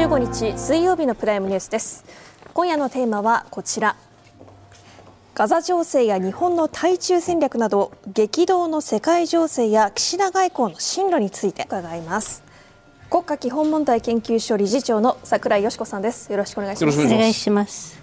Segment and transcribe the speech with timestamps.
[0.00, 2.06] 11月15日水曜日のプライムニュースです。
[2.54, 3.96] 今夜のテーマはこちら。
[5.34, 11.64] ガザ情勢や日本の対中戦略など激動の世界情勢や岸田外交の進路について。
[11.64, 12.42] 伺います。
[13.10, 16.32] 国家基本問題研究所理事長の櫻井よし子さんです。
[16.32, 17.00] よろしくお願いします。
[17.00, 18.00] お願いします。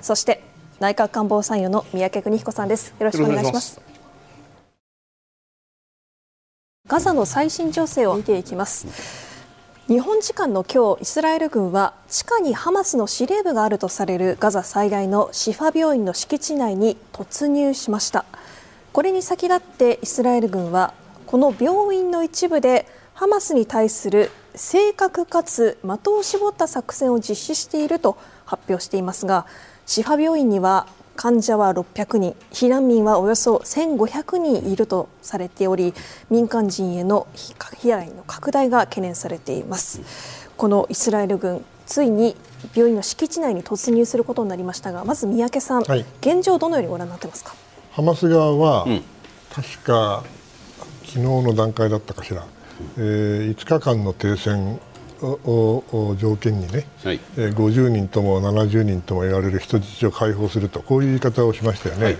[0.00, 0.44] そして
[0.78, 2.94] 内閣官房参与の三宅邦彦さんです。
[3.00, 3.80] よろしくお願いします。
[6.86, 9.25] ガザの最新情勢を見ていきます
[9.88, 18.24] 日本時間の今日イスラエル軍は地下にハマスの司令部があるとされるガザ最大のシファ病院の敷地内に突入しました。
[18.92, 20.92] これに先立ってイスラエル軍は
[21.26, 29.46] この病院の一部でハマスに対する正確かつ的を絞った作戦を実施していると発表していますが
[29.86, 35.94] シファ病院には患者は600人避難民はおよそ1500人いるとされており
[36.30, 40.00] 民間人への被害の拡大が懸念されています。
[40.56, 42.36] このイスラエル軍ついに
[42.74, 47.54] 病院の敷地内に突入することになりましたがまず三宅さん、はい、現状どのようにご覧になってますか？
[47.92, 49.02] ハマス側は、うん、
[49.52, 50.24] 確か
[51.04, 52.44] 昨日の段階だったかしら、
[52.98, 54.80] えー、5日間の停戦
[55.22, 62.16] を条件にね、はい、えー、50人とも70人とも言われる人質を解放するとこういう言い方をしましたよね、はい、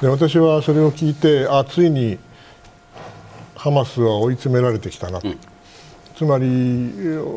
[0.00, 2.18] で私はそれを聞いてあついに
[3.56, 5.38] ハマスは追い詰められてきたな、うん、
[6.16, 6.44] つまり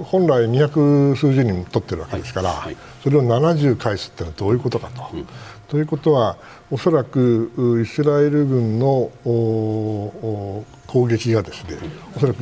[0.06, 5.08] 本来200数十人取ってるわけですから、はい、それを70返すってのはどういうことかと。
[5.14, 5.28] うん、
[5.68, 6.38] ということは
[6.72, 10.66] おそらくイスラエル軍の攻
[11.08, 11.78] 撃がですね
[12.16, 12.38] おそらく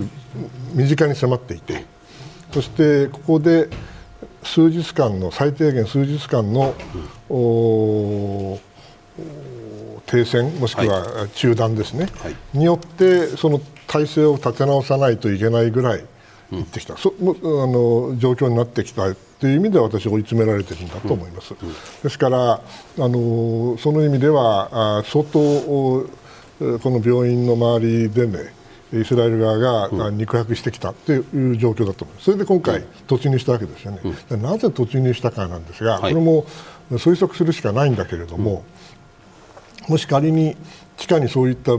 [0.73, 1.85] 身近に迫っていて
[2.53, 3.67] そしてここで
[4.43, 6.75] 数日間の最低限数日間の、
[7.29, 8.59] う
[9.21, 12.31] ん、停戦もしくは中断ですね、はい。
[12.33, 16.05] はい、によってその体制を立て直さないといけないぐらい
[16.51, 21.55] いってきた、うん、そあの状況になってきたという意味で私追い詰められているんだと思います。
[21.59, 22.61] うん、ですからあ
[22.97, 26.07] のその意味ではあ相当こ
[26.59, 28.53] の病院の周りでね
[28.93, 33.99] イスラエル側が肉薄してきたという状況だと思います、それで今回、突入したわけですよね、
[34.31, 36.45] うん、なぜ突入したかなんですが、これも
[36.91, 38.63] 推測するしかないんだけれども、
[39.87, 40.55] もし仮に
[40.97, 41.77] 地下にそういったあ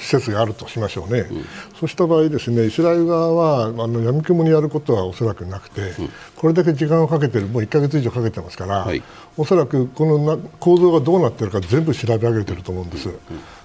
[0.00, 1.44] 施設があるとしましょうね、うん、
[1.78, 9.02] そうした場合、ですねイスラエル側はあの闇雲にやることはおそらくなくて、うん、これだけ時間をかけてる、もう1か月以上かけてますから、はい、
[9.36, 13.08] おそらくこの構造がどうなっているか全部調べ上げていると思うんです。
[13.08, 13.18] うん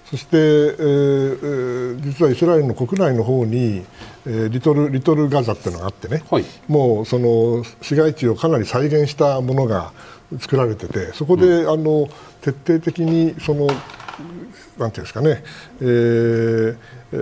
[0.10, 3.86] そして、えー、実はイスラエルの国内の方に、
[4.26, 9.94] えー、リトルリトルガザっていうのがあってね、はい、もうその市街地をかなり再現したものが
[10.40, 12.10] 作られててそこで、うん、あの
[12.42, 13.68] 徹底的にその
[14.80, 15.44] なんていうんですかね、
[15.80, 16.78] えー
[17.12, 17.16] え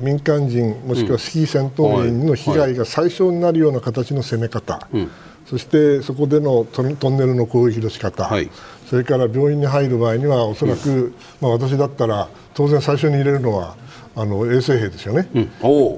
[0.00, 5.10] 民間人もしくはスキー戦闘員の被害が最小になるような形の攻め方、うん、
[5.44, 8.50] そしてそこでのトンネルの攻撃の仕方、はい
[8.92, 13.74] それから病院に入る場合にはおそらく、うん、まあ、私だったら当然最初に入れるのは
[14.14, 15.40] あの衛生兵ですよね、うん、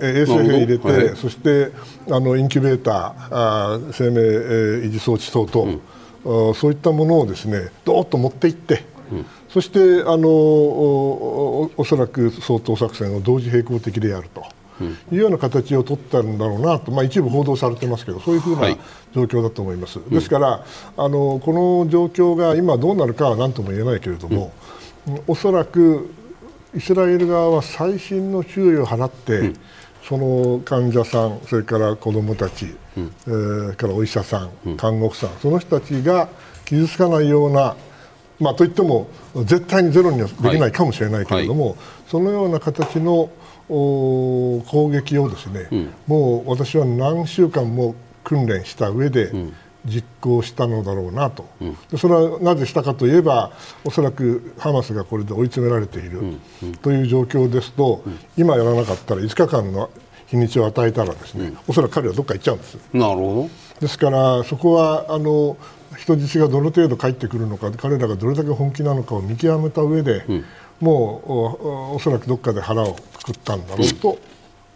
[0.00, 1.72] 衛生兵入れて、はい、そして
[2.09, 5.81] あのインキュベーターあ生命、えー、維持装置等々、
[6.25, 14.44] うん、そういったものをですねどーっと持っていって、うん、そしてあのおおそらく掃討作戦を同時並行的でやると。
[14.80, 18.76] いうような形を取ったんだろうなと、まあ、一部報道されてますけどそういうふうな
[19.14, 20.64] 状況だと思います、はい、ですから、
[20.96, 24.52] あのこの状況が今どうなるかは何とも言えないけれども、
[25.06, 26.10] うん、おそらく
[26.74, 29.56] イスラエル側は細心の注意を払って、うん、
[30.02, 36.28] その患者さん、それから子どもたち、うん、えー、からお医者さん、看護婦さん、その人たちが
[36.64, 37.76] 傷つかないような、
[38.40, 39.08] まあ、といっても
[39.44, 41.72] 絶対にゼロにはできないかもしれないけれども、はい。
[41.74, 43.30] はい、そのような形の
[43.69, 49.32] 攻撃をですね、うん、もう私は何週間も訓練した上で
[49.84, 53.52] 実行したのだろうなと、うん、それはなぜしたかといえば
[53.84, 56.38] おそらくハマスがこれで追い詰められている
[56.82, 58.02] という状況ですと、
[58.37, 59.90] 今やらなかったら5日間の
[60.26, 62.78] 日にちを与えたらですね、おそらく彼はどっか行っちゃうんです。
[62.93, 63.81] なるほど。
[63.81, 65.56] ですからそこはあの
[65.99, 70.44] 人質がどの程度帰ってくるのか彼らがどれだけ本気なのかを見極めた上で、うん
[70.81, 73.88] もうおそらくどっかで腹をくくったんだろう。
[73.94, 74.19] と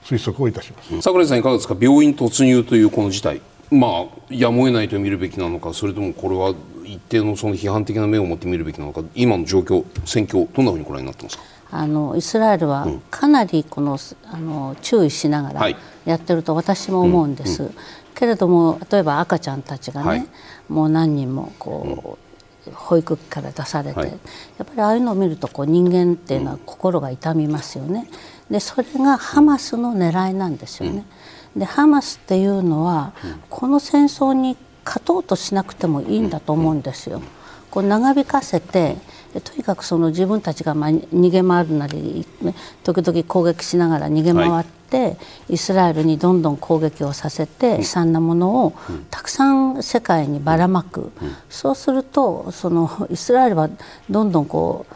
[0.05, 6.55] 推測をいたします、櫻井さん、いかがですか、病院突入というこの事態、まあ、やむを得ないと見るべきなのか、それともこれは
[6.85, 11.43] 一定のその批判的な目を持って見るべきなのか、今の状況、戦況、どんなふうにご覧になってますか？
[11.71, 13.99] あのイスラエルはかなりこの、
[14.33, 15.69] あの注意しながら
[16.07, 17.69] やってると私も思うんです、うん。
[17.69, 17.75] うん、
[18.15, 20.27] けれども例えば赤ちゃんたちがね、はい、
[20.71, 22.28] もう何人もこう、
[22.75, 24.19] 保育から出されて、はい、やっ
[24.67, 28.09] ぱりああいうのを見るとこう人間っていうのは心が痛みますよね。
[28.51, 31.05] でそれがハマスの狙いなんですよね。
[31.57, 33.13] でハマスっていうのは、
[33.51, 37.21] この戦争に勝とうとしなくてもいいんだと思うんですよ。
[37.71, 38.97] こう長引かせて
[39.45, 45.17] とにかくその自分たちがまあ逃げ回るなり、ね、時々攻撃しながら逃げ回って、はい、
[45.51, 48.73] イスラエルにどんどん攻撃をさせて悲惨なものを
[49.11, 51.13] たくさん世界にばらまく、
[51.49, 53.69] そうするとそのイスラエルは
[54.09, 54.95] どんどんこう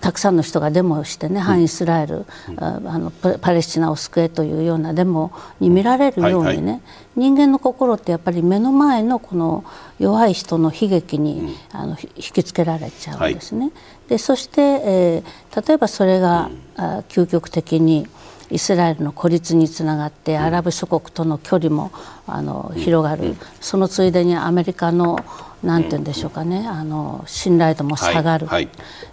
[0.00, 2.26] たくさんの人がデモをしてね、反イスラエル、
[2.58, 6.80] あのパレスチナを救えというようなデモに見られるようにね、はいはい、
[7.14, 9.64] 人間の心ってやっぱり目の前のこの
[10.00, 13.66] 弱い人の悲劇に、うん、あの引きつけられちゃうんですね。
[13.66, 13.72] はい、
[14.08, 18.08] でそして、えー、例えばそれが、うん、究極的に
[18.50, 21.90] イスラエルの孤立につながってアラブ諸国との距離も
[22.26, 25.18] あの広がる、そのついでにアメリカの
[25.62, 28.68] なんて言うんでしょうかね、あの信頼度も下がる、はい。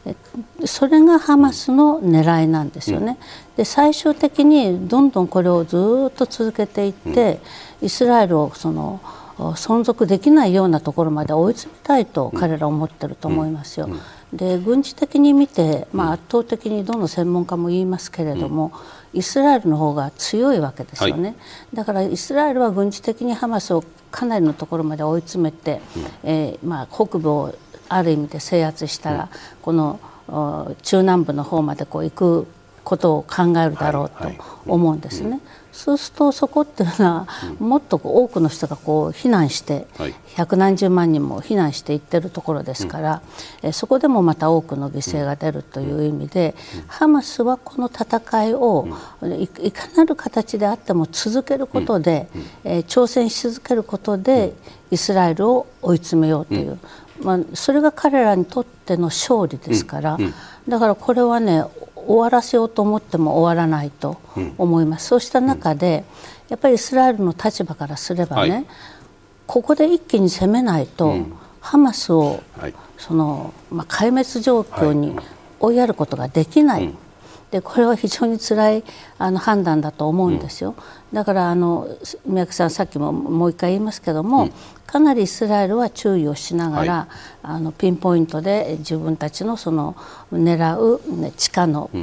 [0.06, 3.18] はい、それがハマスの狙いなんですよね。
[3.58, 5.78] で最終的にどんどんこれをず
[6.10, 7.40] っと続けていって、
[7.82, 9.00] イスラエルをその
[9.38, 13.90] 存続できないようなところまで追い詰めたいと彼らは思ってると思いますよ。
[14.32, 18.72] で軍事的に見て、まあ、圧倒的にどの専門家も言いますけれども、
[19.14, 21.36] イスラエルの方が強いわけですよね、は
[21.74, 27.56] い、だからイスラエルは軍事的にハマスをかなりのところまで追い詰めて、うん、えー、まあ、北部を
[27.90, 29.30] ある意味で制圧したら、うん、
[29.62, 30.00] この
[30.82, 32.48] 中南部の方までこう行く
[32.84, 35.24] ことを考えるだろうと思うんですね。
[35.24, 37.28] はいはいうんそうするとそこっていうのは
[37.60, 39.88] もっと多くの人がこう避難して
[40.36, 43.22] 百何十万人も避難していってるところですから、
[43.64, 46.54] えそこでもまた多くの犠牲が出るという意味で
[46.88, 48.88] ハマスはこの戦いを
[49.60, 52.30] いかなる形であっても続けることで、
[52.64, 54.54] え挑戦し続けることで
[54.92, 56.78] イスラエルを追い詰めようという、
[57.24, 60.20] まあ、それが彼らにとっての勝利ですから、
[60.68, 61.64] だからこれはね
[62.08, 64.18] 終わらせようと思っても終わらないと
[64.58, 66.04] 思います、うん、そうした中で、
[66.50, 68.66] やっぱりイスラエルの立場からすればね、はい、
[69.48, 75.16] ここで一気に攻めないと、うん、ハマスを、はい、そのまあ、壊滅状況に
[75.60, 76.94] 追いやることができない、
[77.52, 78.84] でこれは非常に辛い
[79.20, 80.76] あの判断だと思うんですよ、
[81.12, 81.88] うん、だからあの
[82.26, 84.54] 宮家さんさっきももう一回言いますけども、うん、
[84.94, 87.08] かなりイスラエルは注意をしながら、はい、
[87.42, 89.96] あのピンポイントで自分たちのその
[90.32, 91.98] 狙う、ね、地下の、う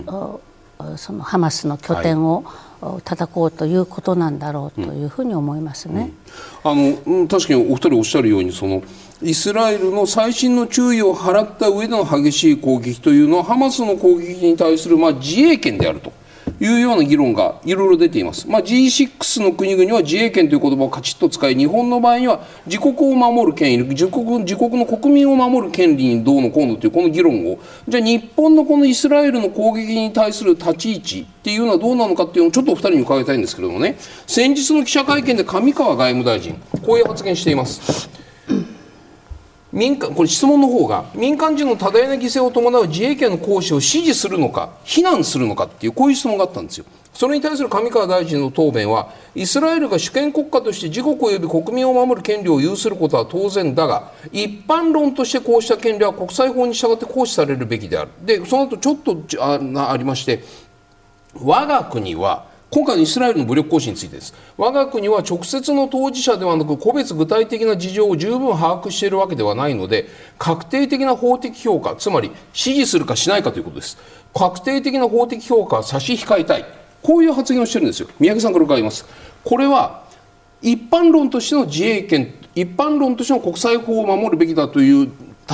[0.94, 2.44] ん、そのハマスの拠点を、
[3.04, 6.10] 叩こうということなんだろうというふうに思いますね。
[6.64, 8.82] あの確かにお二人おっしゃるようにその
[9.22, 16.12] イスラエルの最新の注意を払った上での激しい攻撃というのはハマスの攻撃に対するまあ自衛権であると。
[16.60, 27.58] いうような議論がいろいろ出ています、まあ、G6 の国々は自衛権という言葉をカチッと使い日本の場合には自国を守る権利自国自国の国民を守る権利にどうのこうのというこの議論を
[27.88, 36.54] じゃあ日本のこのイスラエルの攻撃に対する立ち位置っていうのはどうなのかっていうのをちょっとお二人に伺いたいんですけれどもね先日の記者会見で上川外務大臣
[36.84, 38.08] こういう発言しています。
[39.72, 46.84] 民間これ質問の方が民間人の多大な犠牲を伴う自衛権の行使を支持するのか非難するのかっていうこういう質問があったんですよ。
[47.12, 58.10] それに対する上川大臣の答弁はイスラエルが主権国家として自国及び国民を守る権利を有することは当然だが一般論としてこうした権利は国際法に従って行使されるべきである。
[58.24, 60.42] でその後ちょっとあありまして
[61.34, 64.32] 我が国は今回のイスラエルの武力行使についてです。
[64.56, 70.06] 我が国は直接の当事者ではなく個別具体的な事情を十分把握しているわけではないので
[70.38, 73.98] 確定的な法的評価つまり支持するかしないかということです。
[74.32, 76.64] 確定的な法的評価は差し控えたい。
[77.02, 78.08] こういう発言をしているんですよ。
[78.20, 79.04] 宮城さんから伺います。
[79.44, 80.04] これは
[80.62, 85.10] 一般論としての自衛権一般論としての国際法を守るべきだという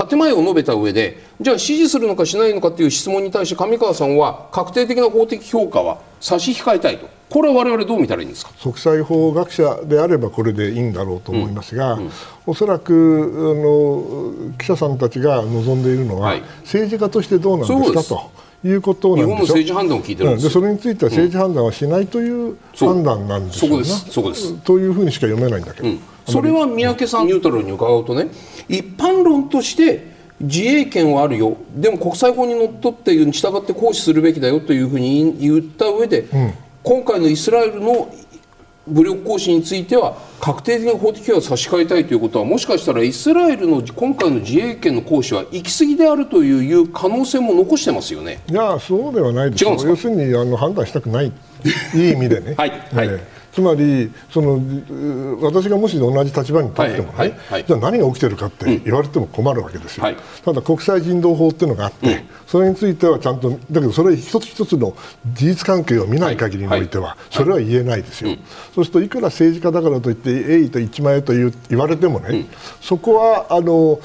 [0.08, 7.08] 建前を述べた上でじゃあ支持するのかしないのかという質問に対して上川さんは確定的な法的評価は差し控えたいと。
[7.28, 8.52] これは我々どう見たらいいんですか？
[8.62, 12.10] 国際法学者であればこれでいいんだろうと思いますが、うんうん、
[12.46, 18.02] おそらくあの記者さんたちが望んでいるのは、はい、政治家としてどうなんですか？
[18.02, 18.36] と。
[18.64, 24.54] いうことなんで日本の政治判断を聞いてるんですそれについては政治判断はしないという判断なんですよね、そこです。
[24.60, 25.88] というふうにしか読めないんだけど、
[26.26, 27.26] それは三宅さん。
[27.26, 28.28] ニュートラルに伺うとね
[28.68, 31.56] 一般論として自衛権はあるよ。
[31.74, 38.12] でも国際法にのっとって従って行使するべきだよというふうに言った上で、うん、今回のイスラエルの
[38.86, 48.40] 武力行使については確定的な法的規を差し替えたいということはもしかしたらイスラエルの今回の自衛権の行使は行き過ぎであるという可能性も残してますよね。
[48.48, 51.26] いやそうではないです要するにあの判断したくない。
[51.26, 52.54] いいい意味でね。
[52.58, 53.08] はい、はい。
[53.08, 53.20] えー
[53.56, 54.60] つまりその
[55.40, 64.94] 私がもし同じ立場に立ってもね、はいはい、じゃあ何が起きてるかって言われても困るわけですよ、はい、ただ国際人道法っていうのがあって、うん、それについてはちゃんとだけどそれ一つ一つの
[65.32, 68.36] 事実関係を見ない限りにおいては、それは言えないですよ、
[68.74, 72.46] そうするといくら政治家だからといってえいと一万円と言言われてもね、うん、
[72.80, 73.98] そこはあの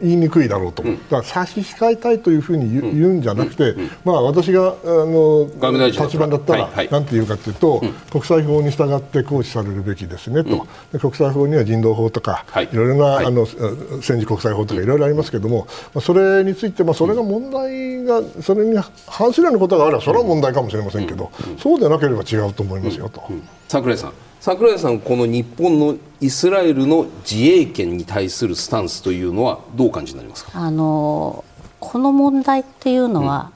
[0.00, 3.20] 言いにくいだろうと、うん、だから差し控えたいというふうに言,、うん。
[3.20, 5.48] じゃなくて、まあ、私があの
[5.90, 23.22] 立場だったら、はいはい、なんて言うかというと、国際法に従って行使されるべきですねと、うん、国際法には人道法とか、はい、いろいろな、はい、あの戦時国際法とかいろいろありますけれども、まあ、それについて、まあ、それが問題がそれに反するようなことがあればそれは問題かもしれませんけど、そうでなければ違うと思いますよと。
[23.68, 24.12] 櫻井さん。
[24.40, 30.50] 櫻井さん、この日本のイスラエルの自衛権に対するスタンスというのはどう感じになりますか？
[30.54, 31.44] あの
[31.80, 33.52] この問題っていうのは、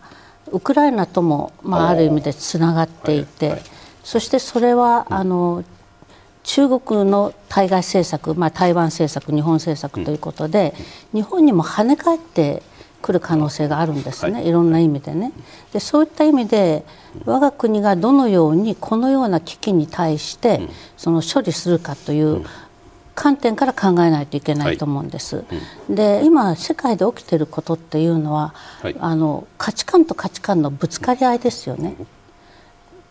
[0.46, 3.58] うん、ウクライナとも、まあ、ある意味でつながっていて、はい。
[3.58, 3.70] はい
[4.08, 5.64] そしてそれは、あの
[6.42, 10.72] 中国の対外政策、まあ、台湾政策、日本政策ということで、
[11.12, 12.62] 日本にも跳ね返って
[13.02, 15.32] くる可能性があるんですね、はい、いろんな意味でね。
[15.74, 16.86] でそういった意味で
[17.26, 20.62] 我が国がどのようにこのような危機に対して
[20.96, 22.46] その処理するかという
[23.14, 25.36] 観点から考えないといけないと思うんです。
[25.36, 25.42] は
[25.90, 31.94] い、で今世界で起きていることっていうのは、はい、あの価値観と価値観のぶつかり合いですよね。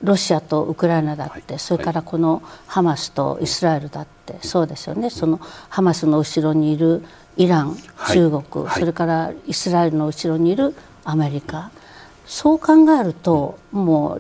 [0.03, 5.09] ロシアとウクライナだって、はい、それからこのハマスとイスラエルだって、はい、そうですよね。
[5.09, 5.39] その
[5.69, 7.03] ハマスの後ろにいる
[7.35, 7.77] イラン、
[8.07, 11.71] 中国、それからイスラエルの後ろにいるアメリカ。
[12.25, 14.19] そう考えるとも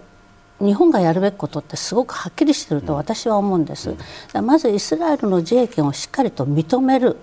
[0.61, 3.93] う日本がやるべきことってすごくはっきりしてると私は思うんです。
[4.41, 7.17] まずイスラエルの自衛権をしっかりと認める。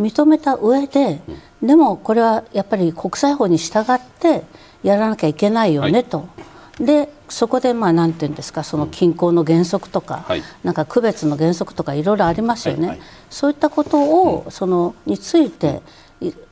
[0.00, 1.20] 認めた上で、
[1.62, 4.42] でもこれはやっぱり国際法に従って
[4.82, 6.28] やらなきゃいけないよねと。
[6.78, 15.80] でそこでまあなんていうんですかその均衡の原則とか、うんなんか区別の原則とかいろいろありますよね、はいはい、そういったことを、うん、そのについて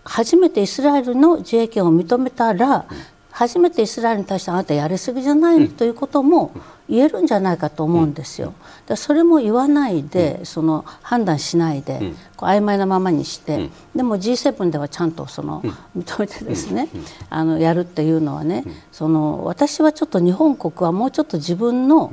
[0.05, 2.87] 初めてイスラエルの自衛権を認めたら、
[3.35, 6.53] 初めてイスラエルに対してあなたやりすぎじゃないの、ということも
[6.89, 8.55] 言えるんじゃないかと思うんですよ。
[8.87, 15.63] だそれも言わないで、その判断しないで、こう曖昧なままにして、でも G7 ではちゃんとその
[15.97, 16.89] 認めてですね、
[17.29, 18.63] あのやるっていうのはね、
[18.93, 22.13] その私はちょっと日本国はもうちょっと自分の、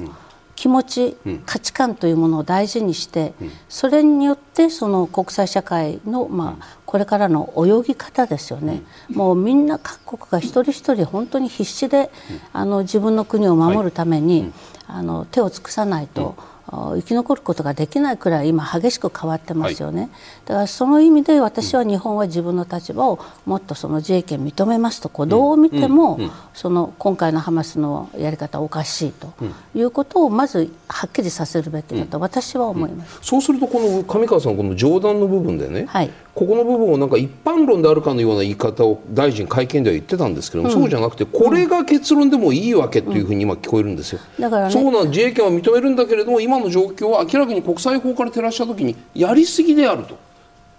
[0.61, 3.33] 気持ち、価値観というものを大事にして、
[3.67, 12.11] それによってその国際社会の、まあ、これからの泳ぎ方ですよね、もうみんな各国が一人一人本当に必死で、
[12.51, 14.51] あの自分の国を守るために、
[14.87, 16.35] あの手を尽くさないと。
[16.71, 20.09] 生き残ることができないくらい今激しく変わってますよね、はい、
[20.45, 26.17] だからその意味で私は日本は自分の立場をもっとその自衛権認めますとこうどう見ても
[26.53, 29.33] その今回のハマスのやり方はおかしいと。
[29.75, 50.17] いうことをまずはっきりさせるべきだと私は思います、うん、そうするとこの上川さんこの冗談の部分でね、はい、ここの部分をなんか一般論であるかのような言い方を大臣会見では言ってたんですけども、うん、そうじゃなくてこれが結論でもいいわけというふうに今聞こえるんですよ、だから、ね、そうな自衛権は認めるんだけれども今の状況は明らかに国際法から照らしたときにやりすぎであると。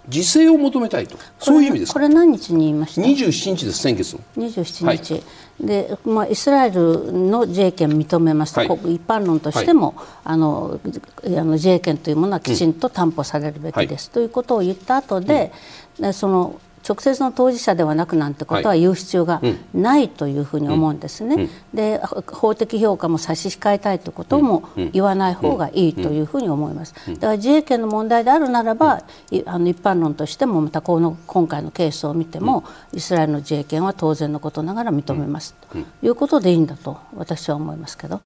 [0.07, 1.17] 自制を求めたいと。
[1.39, 4.19] そういう意味ですこれ何日に言いました？27日です先月の。
[4.37, 5.23] 27日、はい、
[5.59, 10.79] でまあ、イスラエルの自衛権認めますと、はい、一般論としても、はい、あの
[11.25, 15.51] あの自衛権というものはきちんと担保されるべきです、うん、ということを言った後で、
[15.99, 19.41] うん、その直接の当事者ではなくなんてことは言う必要が
[19.73, 21.49] ないというふうに思うんですね。
[21.73, 26.93] で法的評価も差し控えたいということも言わない方がいいというふうに思います。
[27.07, 29.03] だから自衛権の問題であるならば、
[29.45, 32.63] あの一般論としてもまたこの今回のケースを見ても、
[32.93, 38.21] イスラエルの自衛権は当然のことながら認めますということでいいんだと私は思いますけど。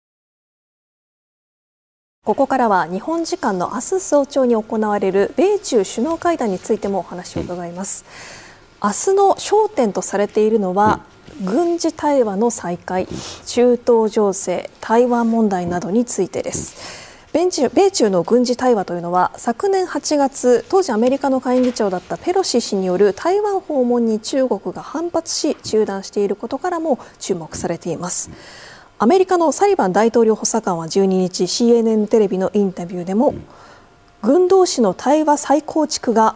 [2.27, 8.03] ここからは日本時間の明日早朝に行われる米中首脳会談についてもお話を伺います。
[8.81, 11.01] うん明日の焦点とされているのは、
[11.43, 13.07] 軍事対話の再開、
[13.45, 17.07] 中東情勢、台湾問題などについてです。
[17.33, 28.31] 米中米中の軍事対話というのは昨年8月当時アメリカの下院議長だったペロシ氏による台湾訪問に中国が反発し中断していることからも注目されています。
[28.97, 33.43] アメリカのサリバン大統領補佐官は12日 CNN テレビのインタビューでも、うん
[34.21, 36.35] 軍同士の対話再構築が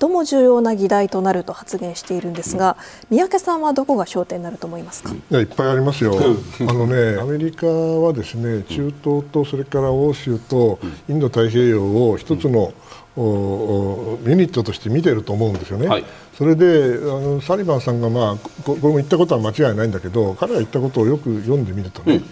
[0.00, 2.76] 最も重要な議題となると発言しているんですが、
[3.10, 5.12] 三宅さんはどこが焦点になると思いますか？
[5.12, 6.14] いやいっぱいありますよ。
[6.14, 12.72] あのね、アメリカはですね、中東とそれから欧州とインド太平洋を一つの、
[13.16, 15.88] ユニットとして見てると思うんですよね。
[15.88, 16.04] はい、
[16.36, 22.22] それであのサリバンさんが、まあ、これも言ったことは間違いないんだけど彼が言ったことをよく読んでみるとね、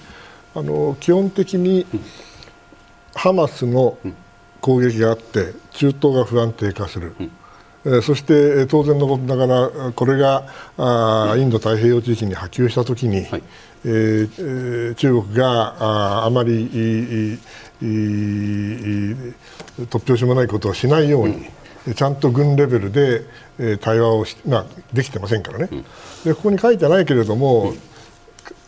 [0.55, 0.61] うん。
[0.61, 1.87] あの基本的に
[3.15, 3.99] ハマスの
[4.61, 7.15] 攻撃があって中東が不安定化する。
[7.85, 13.43] えそして当然のことながらこれがあインド太平洋地域に波及したときに、はい、
[13.85, 16.69] えー、中国がああまり
[17.81, 21.47] 突拍子もないことをしないように、
[21.87, 23.23] うん、ちゃんと軍レベルで、
[23.59, 25.85] えー、対話をし、まあ、できてませんからね、うん、
[26.25, 27.79] でここに書いてないけれども、うん、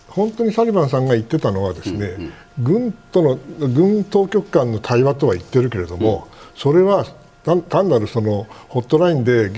[0.08, 7.06] 本当にサリバンさんが言ってたのはですね、うんうん、軍との軍当局間の対話とは言ってるけれども、それは
[7.44, 9.50] 単なるそのホットラインで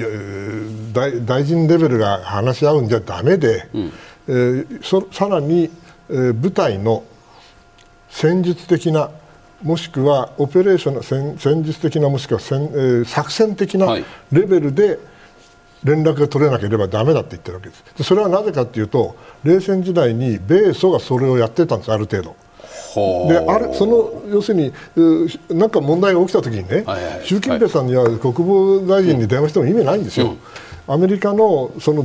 [1.25, 3.93] 大臣レベルが話し合うんじゃだめで、うん、
[4.29, 5.71] えー、さらに、
[6.09, 7.05] えー、部隊の
[8.09, 9.11] 戦術的な
[9.63, 13.97] もしくはオペレーション戦戦術的なもしくは戦、えー、作戦的な
[14.33, 14.99] レベルで
[15.83, 17.85] 連絡が取れなければだめだって言ってるわけです。
[17.99, 22.44] でそれはなぜかというと冷戦時代に米ソがそれをやってたんですある程度。
[22.95, 24.73] であれその要するに
[25.49, 30.37] 何か問題が起きたときにね、はいはい、習近平さんには国防大臣に電話しても意味ないんですよ、
[30.89, 32.05] うん、アメリカのその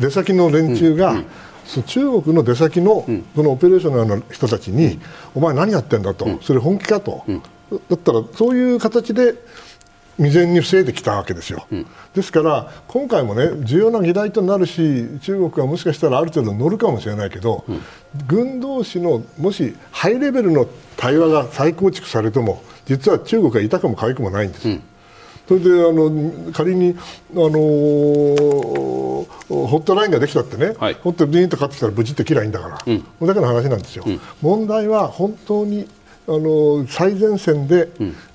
[0.00, 1.18] 出先の連中が、うん。
[1.18, 1.26] うん
[1.86, 3.04] 中国の出先の
[3.36, 4.98] そのオペレーショナルの人たちに、
[5.34, 7.24] お前何やってんだと、それ本気かと、
[7.70, 9.34] だったらそういう形で
[10.18, 17.80] 未然に防いできたわけですよ、うん、ですから今回もね重要な議題となるし中国はもしかしたらある程度乗るかもしれないけど、うん、
[18.26, 24.68] 軍同士のもしハイレベルの対話が再構築されても実は中国がいたかもかゆくもないんです。
[24.68, 24.82] うん。
[25.46, 26.94] それであの仮に、
[27.32, 35.88] あのー、ホットラインができたってね、はい、ホットビーンと買ってきたら無事って嫌いんだから、うん、だけの話なんですよ、うん、問題は本当に、
[36.26, 37.88] あのー、最前線で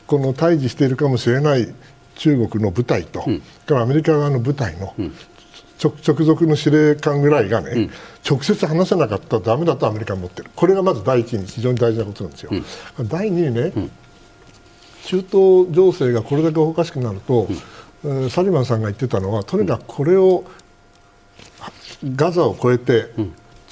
[0.07, 1.73] この対峙しているかもしれない
[2.15, 5.13] 中国の部隊と、うん、からアメリカ側の部隊の、うん、
[5.79, 7.91] 直属の司令官ぐらいがね、うん、
[8.29, 10.49] 直接話せなかったらだめだとアメリカは思ってる。
[10.55, 12.51] これがまず第一に非常に大事なことなんですよ。
[13.09, 13.71] 第二にね、
[15.05, 17.47] 中東情勢がこれだけおかしくなると、
[18.29, 20.43] サリバンさんが言ってたのはとにかくこれを
[22.15, 23.13] ガザを越えて、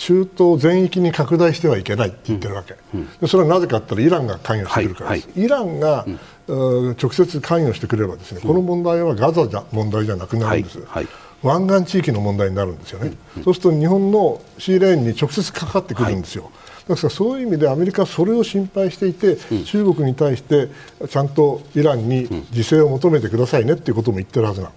[0.02, 6.06] 中東全域に拡大してはいけないって言ってるわけ、うんうん、それはなぜかというとイランが関与してくるからです、はいはい、イランが、
[6.48, 11.08] うん、直接関与してくればですねこの問題はガザじゃ問題じゃなくなるんです、はい、
[11.44, 16.50] 湾岸地域の問題になるんですよね、そうすると日本のシーレーンに直接かかってくるんですよ。
[16.88, 20.68] だからそういう意味でアメリカはそれを心配していて、中国に対して
[21.08, 24.72] ちゃんとイランに自制を求めてくださいねということも言ってるはずな、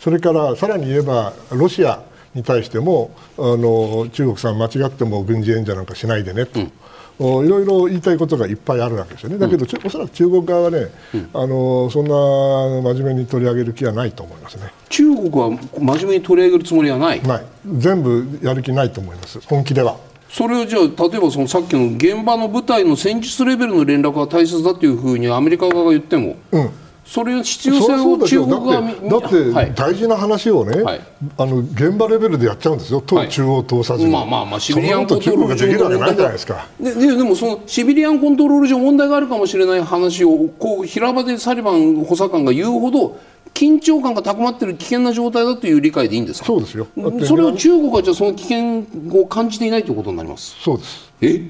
[0.00, 2.02] それからさらに言えばロシア
[2.34, 6.60] に対してもあの中国さん間違っても軍事援助なんかしないでねと。
[6.60, 6.72] うん。
[7.16, 14.64] いろいろ言いたいことがいっぱいあるわけですよね、だけど、うん、おそらく中国側はね、うん、あのそんな真面目に取り上げる気はないと思いますね。
[14.88, 17.22] 中国は真面目に取り上げるつもりはない？
[17.22, 17.44] ない。
[17.78, 19.96] 全部やる気ないと思います、本気では。
[20.28, 26.70] それをじゃあ例えばそのさっきの現場の部隊の戦術レベルの連絡が大切だというふうにアメリカ側が言っても、うん、
[27.04, 31.00] それ必要性を中国がだって大事な話をね、はい、
[31.36, 43.18] あの現場レベルでやっちゃうんですよ、はい、中央通さずに、まあまあまあシビリアンコントロール上できるわけないじゃないですかででもそのシビリアンコントロール上問題があるかもしれない話をこう平場でサリバン補佐官が言うほど
[43.52, 46.46] 緊張感が高まっている危険な状態だという理解でいいんですか？
[46.46, 46.88] そうですよ。
[47.24, 48.84] それを中国はじゃあその危険
[49.20, 50.56] を感じていないということになります？
[50.60, 51.12] そうです。
[51.20, 51.42] え？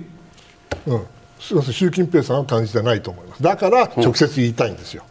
[0.86, 1.06] うん。
[1.38, 3.42] 習近平さんは感じてないと思います。
[3.42, 5.08] だから直接言いたいんですよ、うん、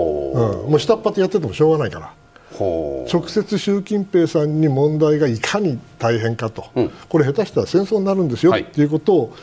[0.00, 2.12] もう下っ端やっててもしょうがないから。
[2.56, 9.36] 直接習近平さんに問題がいかに大変かと、うん、これ下手したら戦争になるんですよ、はい、っていうことを、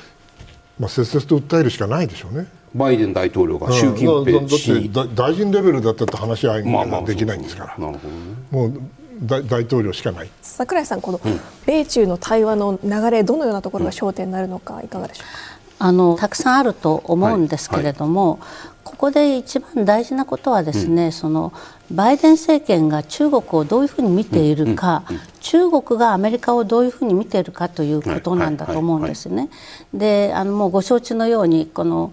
[0.79, 2.47] まあ、切々と訴えるしかないでしょうね。
[2.73, 8.81] バイデン大統領が習近平氏、うん、だって大臣レベルだったと話し合いができないんですから、もう
[9.21, 10.29] 大大統領しかない。
[10.41, 11.19] 櫻井さん、この
[11.65, 15.29] 米中の対話の流れ、どのようなところが焦点になるのか、いかがでしょうか？
[15.79, 18.39] あのたくさんあると思うんですけれども、はい。
[18.39, 21.53] はい、ここで一番大事なことはですね、うん、その
[21.89, 29.49] バイデン政権が中国をどういうふうに見ているか、うんうん、中国がアメリカをどういうふうに見ているかということなんだと思うんですね。
[29.93, 32.11] であのもうご承知のようにこの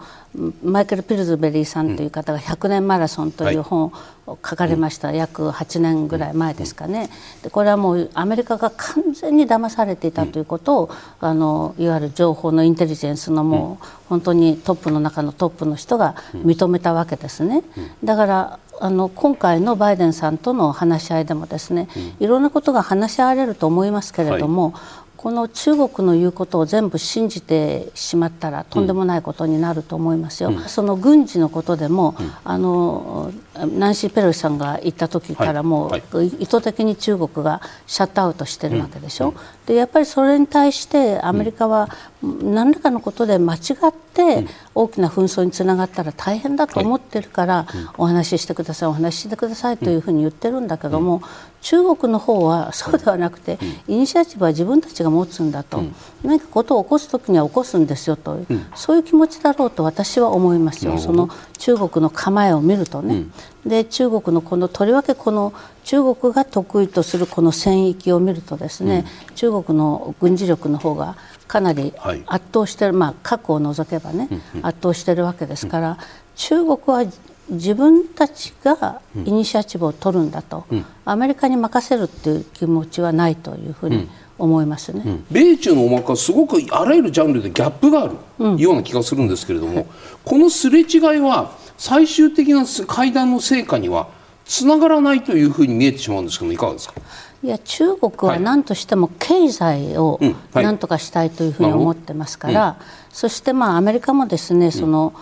[0.63, 3.93] マイケル・ピルズベリーさんという方が「100年マラソン」という本を
[4.29, 7.11] 書かれました、約8年ぐらい前ですかね。
[7.43, 17.63] でこれはもうアメリカが完全に騙されていたということをあのいわゆる情報のインテリジェンスのもう本当にトップの中のトップの人が認めたわけですね。
[18.05, 21.89] だからあの今回のバイデンさんとの話し合いでもですね、
[22.21, 24.73] いろんなことが話し合われると思いますけれども、
[25.19, 30.51] この中国の言うことを全部信じてしまったらとんでもないことになると思いますよ。
[30.51, 33.33] うん、その軍事のことでも、うん、あの
[33.67, 39.31] ナンシー・ペロシさんが言った時からもう、意図的に中国がシャットアウトしてるわけでしょ？
[39.31, 41.89] うん、でやっぱりそれに対してアメリカは
[42.23, 47.67] 何らかのことで間違って大きな紛争につながったら大変だと思ってるから、
[47.97, 51.23] お話ししてくださいお話ししてくださいというふうに言ってるんだけども、
[51.61, 55.83] 中国の方はそうではなくて、イニシアチブは自分たちが持つんだと、
[56.23, 58.39] 何かことを起こす時には起こすんですよと、
[58.75, 60.99] そういう気持ちだろうと私は思いますよ。
[60.99, 63.25] その中国の構えを見るとね、
[63.67, 65.53] で中国のこのとりわけこの
[65.85, 71.93] 中国が得意とするこの戦域を見るとですね、中国の軍事力の方がかなり
[72.27, 74.29] 圧倒してる、まあ、核を除けばね、
[74.63, 75.99] 圧倒してるわけですから、
[76.37, 77.05] 中国は
[77.49, 80.67] 自分たちがイニシアチブを取るんだと、
[81.05, 84.09] アメリカに任せるっていう気持ちはないというふうに
[84.39, 89.87] 思いますね、うん、米中の思惑はすごくあらゆるジャンルでギャップがあるような気がするんですけれども、
[90.25, 90.87] このすれ違い
[91.21, 94.09] は最終的な会談の成果には
[94.45, 96.95] つながらないというふうに見えてしまうんですけどいかがですか？
[97.41, 100.19] いや中国は何としても経済を
[100.55, 105.15] 何とかしたいというふうに思ってますから、そしてまあアメリカもですねその、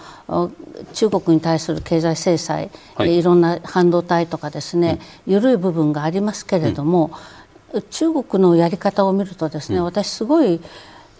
[0.95, 7.11] 中国に対する経済制裁、い、ろんな半導体とかですね、緩い部分がありますけれども、
[7.91, 10.59] 中国のやり方を見るとですね、私すごい、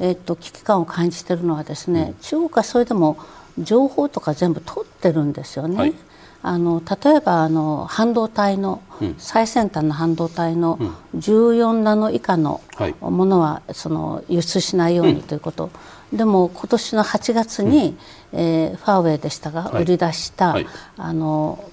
[0.01, 3.19] えー、と危機感を感じているのはですね、中国はそれでも
[3.59, 5.77] 情報とか全部取ってるんですよね。
[5.77, 5.95] はい。
[6.43, 10.79] あの例えばあの半導体の、うん、最先端の半導体の
[11.17, 12.61] 14ナノ以下の
[13.01, 15.71] ものは、その輸出しないようにということ、
[16.13, 17.97] うん、でも今年の8月に、
[18.33, 20.67] うん、えー、ファーウェイでしたが、売り出した、はい、
[20.97, 21.65] あの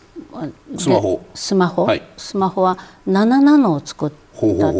[0.77, 1.25] スマホ。
[1.35, 4.73] スマホ、はい、スマホは7ナノを作った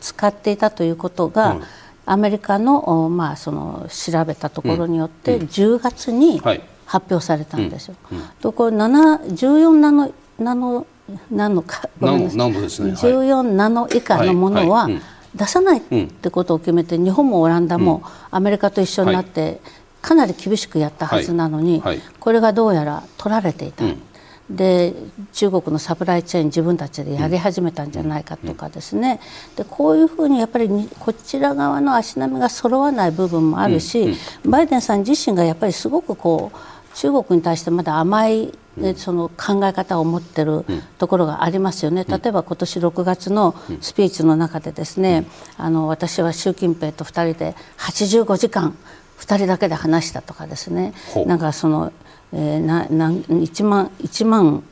[0.00, 1.58] 使っていたということが、
[2.06, 6.60] アメリカの,、まあその調べたところによって、10月に、はい。
[6.86, 7.96] 発表されたんですよ。
[8.40, 10.86] とこれ14ナノナノ
[11.30, 11.88] ナノか。
[12.00, 14.88] ごめんなさい、ね、14ナノ以下のものは
[15.34, 19.60] 出さないってことを決めて、日本もオランダもアメリカと一緒になって、
[20.02, 21.82] かなり厳しくやったはずなのに、
[22.20, 23.84] これがどうやら取られていた。
[24.50, 24.92] で
[25.32, 29.20] 中国のサプライチェーン自分たちでやり始めたんじゃないかとかですね。
[29.56, 38.52] でこういうふうにやっぱりこちら側の足並みが揃わない部分もあるし、バイデンさん自身がやっぱりすごくこう中国に対してまだ甘い
[38.96, 40.64] その考え方を持っている
[40.98, 45.26] ところがありますよね、例えば今年6月のスピーチの中でですね、
[45.56, 48.76] あの私は習近平と2人で85時間
[49.18, 50.92] 2人だけで話したとかですね。
[51.26, 51.92] なんかその、
[52.34, 54.62] えー、なな1万1万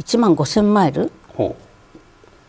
[0.00, 1.12] 1万5千マイル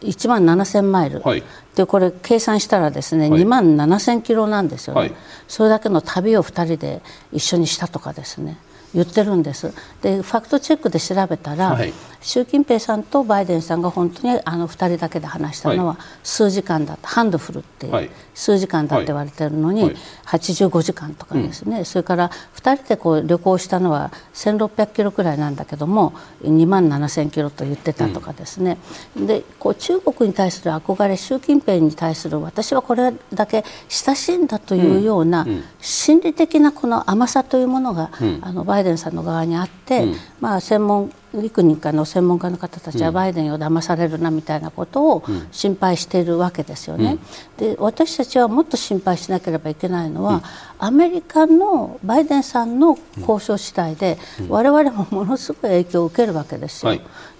[0.01, 1.43] ？1万7千マイル、はい、
[1.75, 5.13] でこれ計算したらですね、はい、2万7千キロなんですよね、はい、
[5.47, 7.01] それだけの旅を2人で
[7.31, 8.59] 一緒にしたとかですね
[8.93, 9.73] 言ってるんです。
[10.01, 19.95] でファクトチェックで調べたら、はい、習近平さんとバイデンさんが本当にあの2人だけで話したのは数時間だった、ハンドフルっていう、数時間だって言われてるのに、
[20.25, 28.77] 85時間とかですね、うん、それから2人でこう旅行したのは1600キロくらいなんだけども2万7000キロと言ってたとかですね、
[29.15, 35.47] うん、でこう中国に対する憧れ習近平に対する私はこれだけ親しいんだというような
[35.81, 40.05] 心理的なこの甘さというものが、あのバイデンさんの側にあって、
[40.39, 47.17] まあ、専門幾人かの専門家の方たちはバイデンを騙されるなみたいなことを心配しているわけですよね。
[47.57, 50.43] で私たちはもっと心配しなければいけないのは、
[50.79, 54.17] アメリカのバイデンさんの交渉次第で、
[54.49, 56.93] 我々もものすごい影響を受けるわけですよ。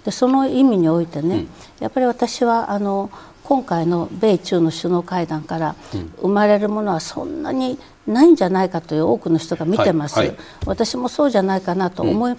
[0.04, 1.46] でその意味においてね、
[1.80, 3.10] やっぱり私はあの
[3.44, 5.74] 今回の米中の首脳会談から
[6.20, 10.28] 生まれるものはそんなにないんじゃないかという多くの人が見てます、はい。
[10.28, 12.36] はい、私もそうじゃないかなと思い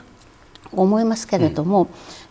[0.72, 1.88] 思いますけれども、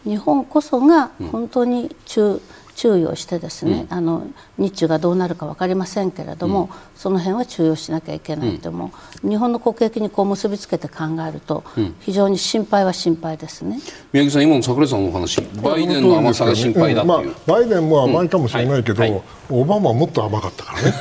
[0.07, 2.41] うん、日本こそが本当に注
[2.79, 11.65] 注意をしてですね、うん、あの日中がどうなるか分かりませんけれども、うん、その辺は注意をしなきゃいけないとも、日本の国益にこう結びつけて考えると、
[11.99, 13.81] 非常に心配は心配ですね。
[14.13, 17.21] 宮城さん、今の櫻井さんのお話バイデンの甘さが心配だバ
[17.61, 19.11] イデンも甘いかもしれないけど、はい。
[19.11, 20.95] はい、オバマはもっと甘かったからね。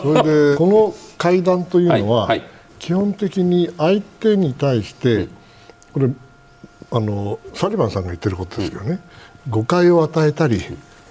[0.00, 2.42] そ れでこの会談というのは、はい、
[2.78, 5.26] 基本的に相手に対して、
[5.92, 6.10] これ
[6.90, 9.00] あのサリバンさんが言ってることですけどね、
[9.50, 10.60] 誤解を与えたり、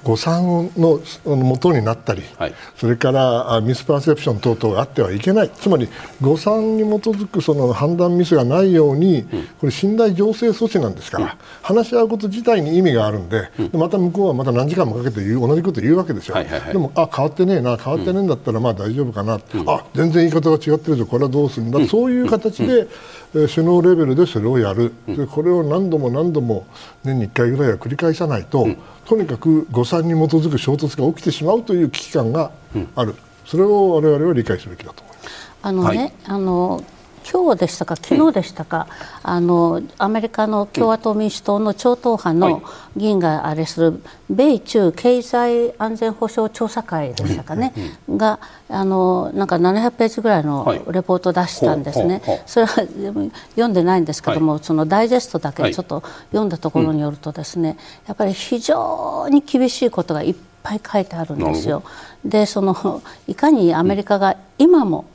[0.05, 5.49] 誤算の元になったり、はい、それからミスパーセプション等々があってはいけない。
[5.49, 5.89] つまり
[6.21, 11.31] 誤算に基づくその判断ミスがないように、うん、これ信頼醸成措置なんですから、うん、
[11.63, 22.87] 話し合うこと自体に意味があるんでうん、また向こうはまた何時間もかけて言う同じこと言うわけですよ、はいはいはい、でもあ変わってねえな変わってねえんだったらまあ大丈夫かな、あ全然言い方が違ってるぞこれはどうするんだ、そういう形で、
[23.33, 26.67] 首脳レベルでそれをやる、でこれを何度も何度も
[27.03, 28.67] 年に1回ぐらいは繰り返さないと、
[29.05, 32.51] とにかく誤算算に基づく衝突が起きてしまうという危機感が
[32.95, 35.55] ある、それを我々は理解すべきだと思います。
[35.61, 36.83] あのね、はい、あの
[37.31, 38.87] 今日でしたか、昨日でしたか、
[39.23, 42.61] うん、あのアメリカの共和党民主党の超党派の
[42.95, 47.73] 議員があれする、米中経済安全保障調査会でしたかね、
[48.09, 61.83] があのなんか700ページぐらいのレポートを出したんですね、はい、それは読んでないんですけども、はい、そのダイジェストだけちょっと読んだところによるとですね、やっぱり非常に厳しいことがいっぱい書いてあるんですよ。
[62.23, 65.05] でそのいかにアメリカが今も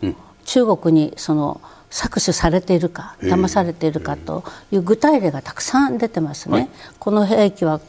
[0.44, 7.80] 中国にその搾取されているか騙されているかという具体例がたくさん出てますね、はい、この兵器は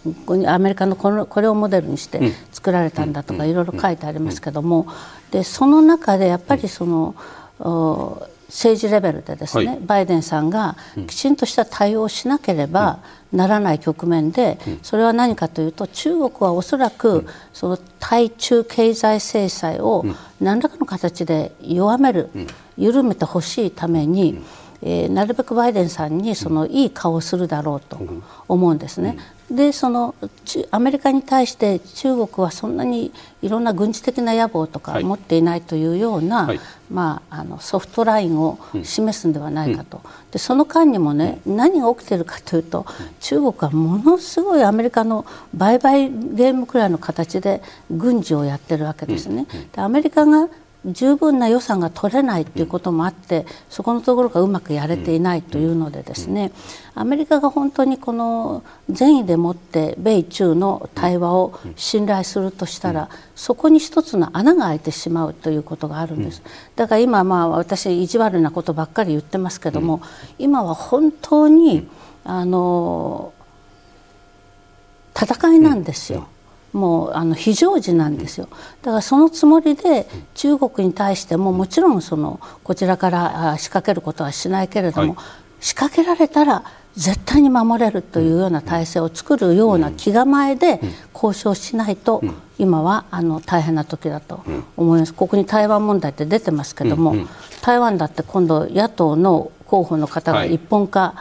[0.47, 4.87] アメリカのこのこれをモデルにして作られたんだとかいろいろ書いてありますけども
[5.29, 7.15] でその中でやっぱりその
[8.47, 10.75] 政治レベルでですね、はい、バイデンさんが
[11.07, 12.99] きちんとした対応をしなければ
[13.31, 20.05] ならない局面で、それは何かというと中国はおそらくその対中経済制裁を
[20.41, 22.29] 何らかの形で弱める、
[22.81, 24.41] 緩めてほしいために、
[24.81, 27.99] えー、なるべくバイデンさんにそのいい顔をするだろうと
[28.47, 29.17] 思うんですね。
[29.51, 30.15] でその
[30.71, 42.85] アメリカに対して中国はそんなにいろんな軍事的な野望とか持っていないというような、はい、まあ、あのソフトラインを示すんではないかと、うん、でその間にもね、うん、何が起きているかというと、
[43.19, 49.47] 中国はものすごいアメリカの売買ゲームくらいの形で軍事をやってるわけですね。
[49.73, 50.47] でアメリカが
[50.85, 56.51] 十分な予算が取れないということもあってそこのところがうまくやれていないというのでですね
[56.95, 66.41] アメリカが本当にこの善意でもって米中の対話を信頼するとしたらそこに一つの穴が開いてしまうということがあるんです
[66.75, 70.01] だから今まあ私意地悪なことばっかり言ってますけども
[70.39, 71.87] 今は本当に
[72.23, 73.33] あの
[75.15, 76.27] 戦いなんですよ。
[76.73, 78.47] もうあの非常時なんですよ。
[78.81, 85.25] だからそのつもりで中国に対してももちろんそのこちらから仕掛けることはしないけれども、はい、
[85.60, 86.63] 仕掛けられたら
[86.95, 90.79] 絶対に守れるというような体制を作るような気構えで
[91.13, 92.21] 交渉しないと
[92.57, 94.43] 今はあの大変な時だと
[94.75, 95.13] 思います。
[95.13, 97.15] ここに台湾問題って出てますけども
[97.62, 101.15] 台湾だって今度野党の候補の方が一本化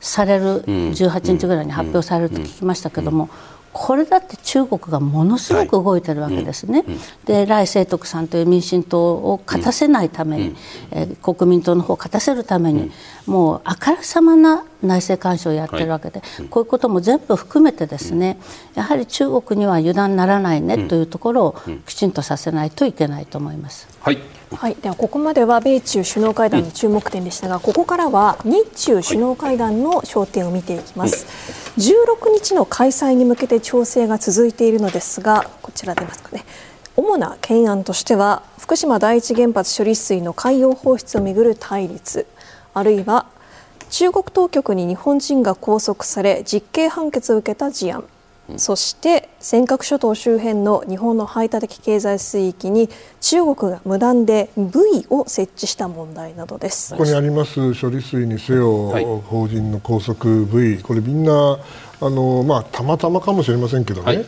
[0.00, 3.30] される18日ぐらいに発表されると聞きましたけども
[3.72, 6.80] これだって中国がものすごく動いてるわけですね。
[6.80, 6.86] はい。
[6.88, 10.56] うん、で来清徳さんという民進党を勝たせないために、うん、
[10.90, 12.90] えー、国民党の方を勝たせるために、
[13.26, 18.38] うん、もうあからさまな内政干渉をやってるわけで、はい、こういうことも全部含めてですね、
[18.74, 21.56] やはり中国には油断ならないねというところを
[21.86, 23.88] きちんとさせないといけないと思います。
[24.00, 31.26] はいはい、ではここまでは米中首脳会談の注目点でしたが、ここからは日中首脳会談の焦点を見ていきます。
[31.78, 36.44] 16日の開催に向けて調整が続いているのですが、こちら出ますかね。
[36.94, 42.26] 主な懸案としては福島第一原発処理水の海洋放出をめぐる対立
[42.74, 43.26] あるいは
[43.88, 48.04] 中国当局に日本人が拘束され実刑判決を受けた事案
[48.58, 52.88] そして尖閣諸島周辺の日本の排他的経済水域に
[53.20, 56.92] 中国が無断でブイを設置した問題などです。
[56.92, 61.58] ここにあります処理水にせよ、はい、法人の拘束ブイこれみんな
[62.00, 64.24] あの、まあ、たまたまかもしれませんけどね、はい、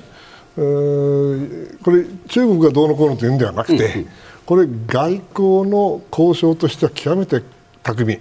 [1.83, 4.09] これ中国がどうのこうのというんではなくて、うん、
[4.47, 7.43] これ外交の交渉としては極めて
[7.83, 8.19] 巧み。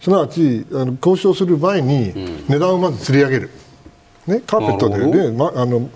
[0.00, 2.14] すなわちあの交渉する前に
[2.48, 3.50] 値段をまず釣り上げる。
[4.28, 5.88] ね、カーペットでね、ま、あの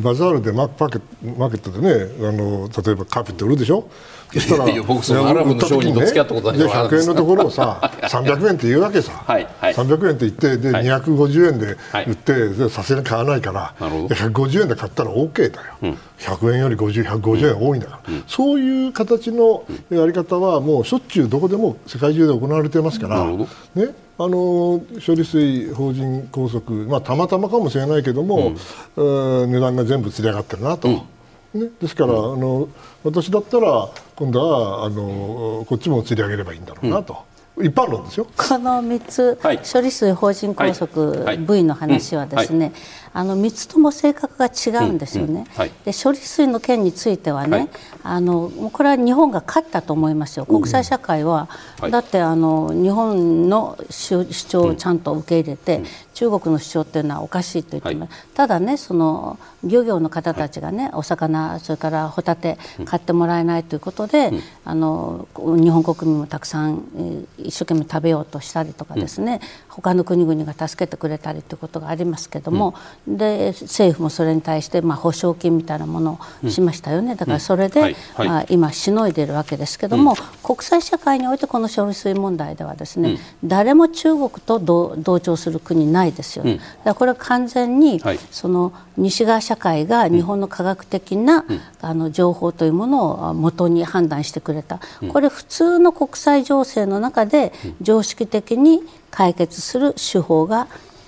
[0.00, 1.00] バザールでマーケ
[1.36, 3.84] マーケットでねあの例えばカーペット売るでしょ？
[4.32, 28.54] そしたら僕そのアラブの商人と付き合ったことないか100円のところをさ 300円って言うわけさ、はいはい、300円って言ってで、はい、250円で売ってさすがに買わないから150円で買ったら OK だよ、うん、100円より50、150円多いんだから、うん、そういう形のやり方はもうしょっちゅうどこでも世界中で行われてますから、ね、あの処理水法人拘束、まあ、たまたまかもしれないけども、
[28.96, 31.13] うん、値段が全部つり上がってるなと。
[31.54, 32.68] ね、ですから、あの
[33.04, 37.16] 私だったら今度はあのこっちも釣り上げればいいんだろうなと。
[37.56, 38.26] 一般論ですよ。
[38.36, 42.72] この3つ、はい、処理水法人拘束 V の話はですね、
[43.16, 45.46] あの3つとも性格が違うんですよね、
[45.84, 47.68] で処理水の件についてはね、
[48.02, 51.48] あのこれは日本が勝ったと思いますよ、国際社会は、
[51.90, 55.82] だってあの日本の主張をちゃんと受け入れて、
[56.14, 69.40] 中国の主張っていうのはおかしいと言ってます、はい、ただねその漁業の方たちがね、お魚それからホタテ買ってもらえないということで、うん、あの日本国民もたくさん一生懸命食べようとしたりとかですね、うん、
[69.76, 72.74] 他の国々が助けてくれたりということがありますけども、
[73.08, 77.96] うん、で政府もそれに対してまあ保証金みたいなものをしましたよね、だからそれで、はい。
[78.14, 86.56] はい、まあ、今しのいでいるわけですけども、国際社会においてこの処理水問題ではですね、誰も中国と同調する国ないですよね。
[86.56, 91.44] だからこれは完全に、その西側社会が日本の科学的な、
[91.80, 94.80] あの情報というものを元に判断してくれた、
[95.12, 98.82] これ普通の国際情勢の中で常識的に
[99.14, 100.66] 解決する手法が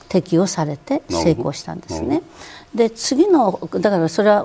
[0.09, 2.23] 適用されて成功したんですね。
[2.73, 4.45] で次のだからそれはあ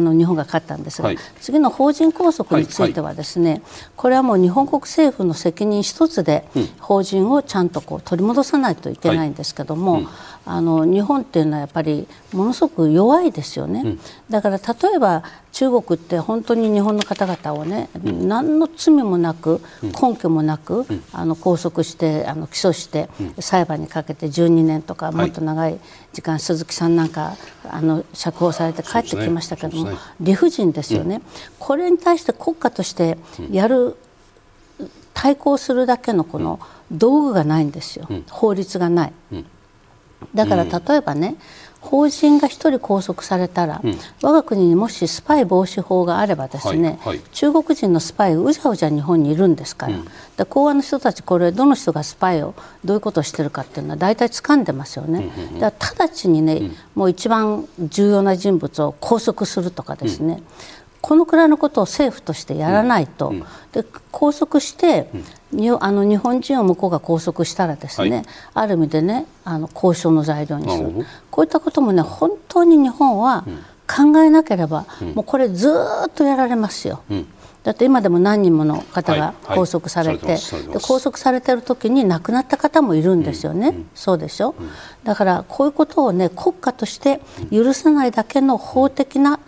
[0.00, 1.02] の日本が勝ったんです。
[1.02, 3.60] が、はい、次の法人拘束についてはですね、はい。
[3.60, 3.62] はい、
[3.96, 6.44] これはもう日本国政府の責任一つで
[6.80, 10.08] 法人をちゃんとこう取り戻さないといけないんですけども、うん、
[10.46, 25.80] あの日本っていうのはやっぱりものすごく弱いですよね、うん、だから例えば中国って本当に日本の方々をね、うん、何の罪もなく根拠もなく、あの拘束してあの起訴して裁判にかけて12年とかもっと長い
[26.12, 27.36] 時間、鈴木さんなんか
[27.68, 31.22] あの釈放されて帰ってきましたけども、ねね、理不尽ですよね、
[31.58, 33.16] これに対して国家として
[33.50, 33.96] やる、
[35.14, 36.60] 対抗するだけのこの
[36.92, 39.12] 道具がないんですよ、法律がない。
[40.34, 41.36] だから例えばね、
[41.86, 50.04] 法人が1人拘束されたら、うん、我が国にもしスパイ防止法があればですね、はいはい、中国人のスパイうじゃうじゃ日本にいるんですから、うん、
[50.36, 60.42] で公安の人たちこれどの人がスパイをどういうことをしてるかっていうのは大体掴んでますよね、うん、だから直ちにね、うん、もう一番重要な人物を拘束するとかですね、
[61.06, 63.32] このくらいのことを政府としてやらないと、
[63.70, 65.08] で拘束して、
[65.52, 71.06] にあの日本人を向こうが拘束したらですね、はい、ある意味でねあの交渉の材料にする。
[71.30, 73.44] こういったこともね本当に日本は
[73.86, 75.72] 考えなければ、うん、もうこれず
[76.08, 77.04] っとやられますよ。
[77.08, 77.26] うん。
[77.62, 80.38] だって今でも何人もの方が拘束されて、で
[80.80, 84.70] 拘束されてる時に亡くなった方もいるんですよね、うん、そうでしょ、うん、
[85.02, 89.40] だからこういうことをね国家として許さないだけの法的な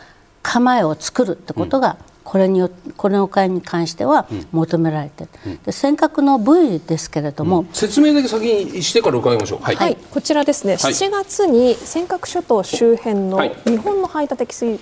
[0.48, 14.78] 構えを作るってことが、これによこれの会に関しては求められてうん、で尖閣の部位ですけれども、うん、説明だけ先にしてから伺いましょう、はい、はい、こちらですね、はい、7月に尖閣諸島周辺の日本の排他的水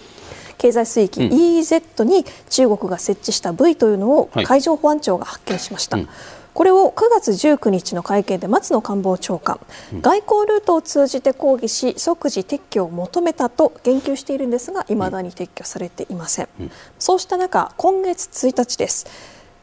[0.59, 5.99] 経済水域 EEZ に中国が設置した部位というのを海上保安庁が発見しました。
[5.99, 6.09] うん
[6.57, 9.61] これを9月19日の会見で松野官房長官、
[9.93, 19.07] うん、外交ルートを通じて抗議し即時撤去を求めたと言及しているんですがいまだに撤去されていません、うん、そうした中今月1日です。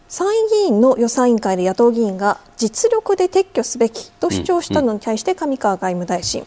[0.07, 6.45] 参院議員の予算委員会で野党議員が実力で撤去すべきと主張したのに対して上川外務大臣、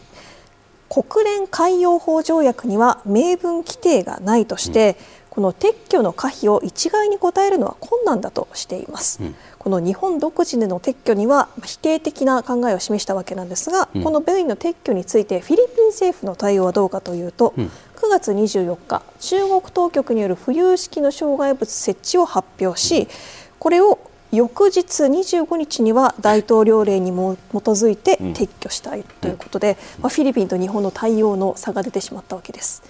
[0.87, 4.95] 国連海洋法条約には明文規定がないとして、
[5.37, 9.35] この撤去の可否を一概に答えるのは困難だとしています、うん、
[9.67, 17.69] この日本独自での撤去には否定的な考えを示したわけなんですが、うん、このベイの撤去についてフィリピン政府の対応はどうかというと、うん、9
[18.09, 23.09] 月24日中国当局による浮遊式の障害物設置を発表し
[23.59, 23.99] これを
[24.31, 32.83] 翌日25日には大統領令にも基づいて撤去したいということで、まあ、フィリピンと日本の対応の差が出てしまったわけです。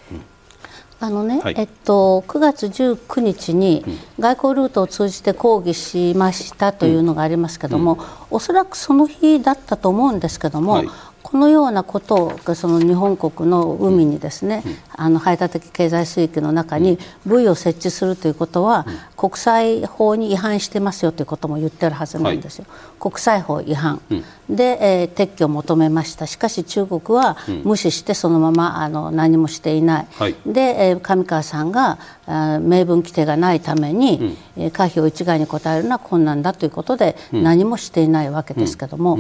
[0.99, 3.85] あのね、はい、えっと、9月19日に
[4.19, 10.87] 外交ルートを通じて抗議しましたというのがありますけども、うんうん、おそらくその日だったと思うんですけども、はい、
[11.27, 26.27] このようなことをその日本国の海にですね、うん、あの排他的経済水域の中にブイを設置するということは、うん、国際法に違反してますよということも言ってるはずなんですよ、はい、国際法違反、うん、で、えー、撤去を求めました。
[26.27, 27.35] しかし中国は
[27.65, 39.17] 無視してそのままあの何もしていない、はい、で、えー、上川さんがあ明文規定がないために、うん、可否を一概に答えるのは困難だということで、何もしていないわけですけども、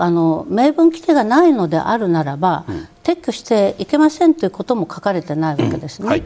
[0.00, 6.10] あの明文規定がないのであるならば、うん、撤去していけませんということも書かれてないわけですね、うん。
[6.10, 6.22] はい、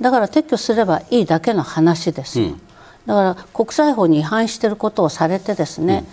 [0.00, 2.60] だから撤去すればいいだけの話です、うん、
[3.06, 6.04] だから国際法に違反していることをされてですね、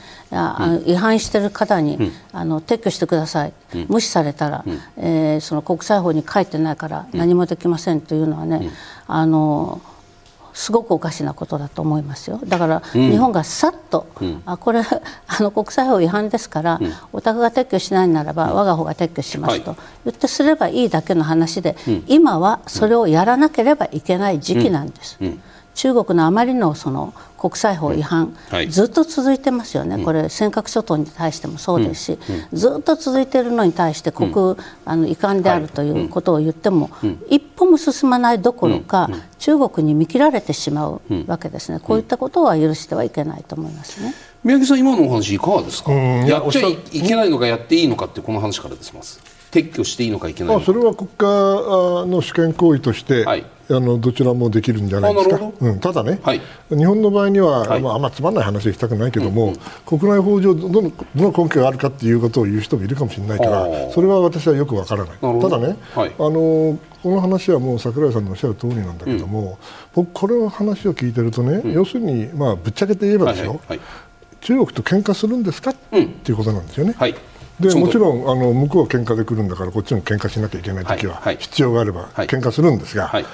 [0.86, 3.54] 違反している方に、あの撤去してください、
[3.90, 4.64] 無視されたら、
[4.96, 8.70] えー、その国際法に書いてないから何もできませんというのはね、
[9.08, 9.82] あの
[10.54, 12.40] すごくおかしなことだと思いますよ。
[12.46, 14.82] だから日本がさっと、うん、あこれ
[15.28, 19.76] あの国際法違反ですから、うん、お宅が撤去しないならば、うん、我が方が撤去しますと
[20.06, 21.76] 言ってすればいいだけの話で、
[22.08, 25.18] 今はそれをやらなければいけない時期なんです。
[25.74, 32.20] 中国のあまりのその国際法違反、はい、ずっと続いてますよね、これ、尖閣諸島に対してもそうですし、
[32.54, 34.32] ずっと続いているのに対して国、
[34.86, 36.92] あの遺憾であるということを言っても、
[37.28, 39.14] 一歩もも進まないどころか、うん。
[39.16, 44.14] うん、中国に見切られてしまうわけですね、こういったことは許してはいけないと思いますね。
[44.44, 49.20] 宮城さん、今のお話いかがですか、やっちゃいけないのかやっていいのかってこの話からですます。
[49.52, 50.66] 撤去していいのかいけないのか。
[50.66, 51.26] それは国家
[52.08, 69.58] の主権行為として、はい、あのどちらもできるんじゃないですか、うん、ただね、はい、日本の場合には、はい、まあ、あんまつまんない話はしたくないけども、うんうん、国内法上どの、どの根拠があるかっていうことを言う人もいるかもしれないから、それは私はよくわからない、ただね、はい、あのこの話はもう櫻井さんのおっしゃる通りなんだけども、うん、
[69.94, 73.88] 僕、これの話を聞いてるとね、うん、要するに、まあ、ぶっちゃけて言えばですよ、はいはいはい、
[74.42, 76.94] 中国と喧嘩するんですか、っていうことなんですよね。
[76.98, 77.16] はい。
[77.60, 83.32] でもちろんあの向こうは喧嘩で来るんだからこっちも喧嘩しなきゃいけない時は必要があれば喧嘩するんですが、はいはい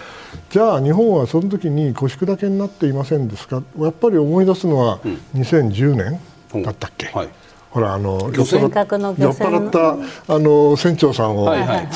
[0.50, 3.62] じゃあ日本はその時に腰砕けになっていませんですか？
[3.80, 5.00] やっぱり思い出すのは
[5.36, 7.30] 2010年だったっけ、うんはい、
[7.70, 11.46] ほらあの酔っ払ったあの船長さんを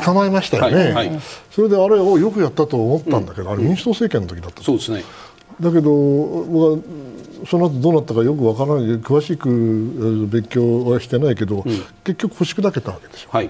[0.04, 1.20] 捕まえましたよね、はいはい、
[1.50, 5.04] それであれをよくやったと思ったんだけど、うん、あれ民主党政権の時だったそうですね。
[5.60, 6.80] だけど僕は
[7.48, 9.00] その後どうなったかよくわからない。
[9.00, 11.64] 詳しく勉強はしてないけど、うん、
[12.04, 13.50] 結局腰砕けたわけですよ、はい。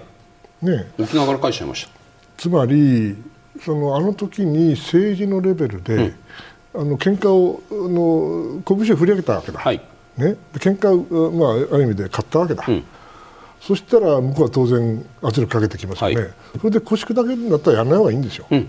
[0.62, 1.92] ね、沖縄から返しちゃいました。
[2.38, 3.16] つまり
[3.60, 6.14] そのあの時に政治のレベルで、うん、
[6.82, 9.82] あの喧嘩をの拳を振り上げたわけだ、はい。
[10.18, 12.84] ね、喧嘩を、まあ、ある意味で勝ったわけだ、うん、
[13.62, 18.68] そしたら向こうは当然圧力かけてきますよね、はい、それで腰砕けるんだったらやらない方がいいんですよ、うん、だ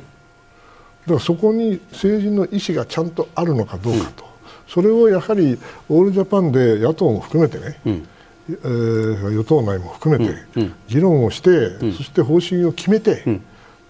[1.07, 4.25] からそこに政治の意思がちゃんとあるのかどうかと、
[4.69, 5.59] それをやはり
[5.89, 10.41] オールジャパンで野党も含めてね、えー、与党内も含めて
[10.87, 13.41] 議論をして、そして方針を決めて、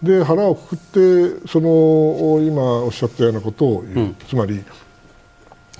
[0.03, 4.64] で腹をくくってその今おっしゃったようなことを言う、うん、つまり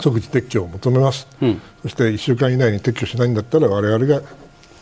[0.01, 4.23] 即時撤去を求めます、うん、そして1週間以内に撤去しないんだったら我々が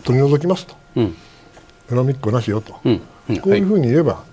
[0.05, 1.16] 取り除きますと、うん、
[1.88, 2.99] 恨みっこなしよと、うん、
[3.41, 4.24] こういうふうに言えば、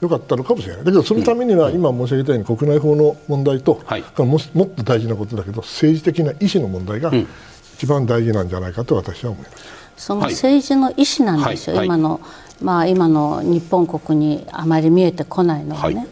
[0.00, 0.84] よかったのかもしれない。
[0.84, 7.12] だけどそのためには今申し上げたように国内法の問題と、はい、ももっと大事なことだけど政治的な意思の問題が
[7.74, 9.80] 一番大事なんじゃないかと私は思います。
[9.96, 12.20] その政治の意思なんですよ、はい、今の
[12.60, 16.02] まあ、今の日本国にあまり見えてこないのはね、は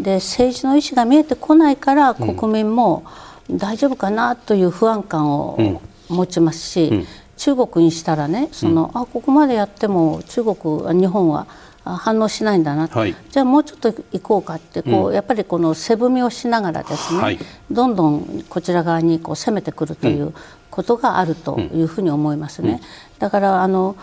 [0.00, 3.04] い、で政治の意思が見えてこないから国民も
[3.50, 11.46] 大丈夫かなという不安感を持ちますし、うん、中国にしたらねその、うん、あここまでやっても中国日本は
[11.84, 17.38] 反応しないんだな、はい、じゃあもうちょっと行こうかってこう、うん、やっぱりこの背踏みをしながらですね、はい、
[17.70, 20.32] どんどんこちら側にこう攻めてくるという
[20.70, 22.80] ことがあるというふうに思いますね。
[23.18, 23.96] だからあの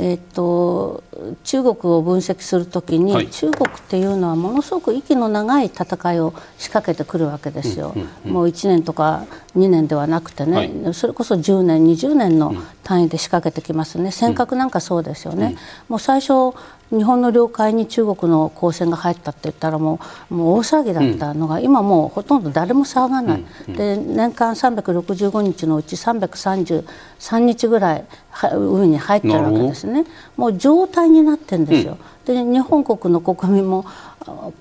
[0.00, 1.02] えーと、
[1.42, 9.26] 中国を分析するときに、はい、中国っていうのはものすごく息の長い戦いを仕掛けてくるわけですよ、うんうんうん、もう1年とか
[9.56, 14.12] 2年ではなくてね、はい、それこそ10年20年の単位で仕掛けてきますね。
[14.12, 15.54] 尖閣なんかそうですよね、うん、
[15.88, 16.54] もう最初
[16.90, 28.04] 日本の領海に中国の航船が入ったって言ったらもうもう大騒ぎだったのが、うん、今もうほとんど誰も騒がない、うん、で年間365日のうち333日ぐらい
[28.52, 30.04] 海に入ってるわけですね。
[30.36, 33.84] もう状態になってるんですよ、で日本国の国民も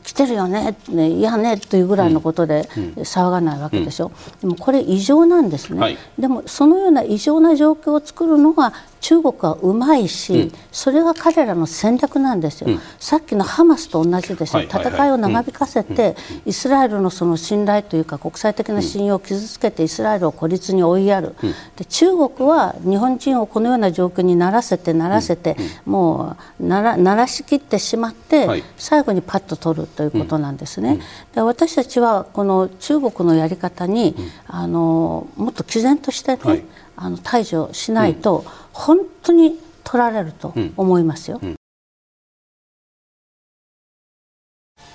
[0.04, 2.64] 来てるよね、ねいやねというぐらいのことで
[2.98, 4.12] 騒がないわけでしょ、
[4.42, 21.36] でもこれ異常なんですね、はい、でもそのような異常な状況を作るのが中国はうまいし、うん、それが彼らの戦略なんですよ、うん、さっきのハマスと同じですよ、戦いを長引かせて、イスラエルのその信頼というか国際的な信用を傷つけてイスラエルを孤立に追いやる、
[21.76, 31.00] で中国は日本人をこのような状況にならせてならせて、もうならならしきってしまって、はい、最後にパッと取るということなんですね。
[31.34, 34.16] で私たちはこの中国のやり方に、
[34.48, 36.64] あのもっと毅然としてね、はい
[36.98, 38.44] あの対処しないと、
[38.74, 41.40] 本当に取られると思いますよ。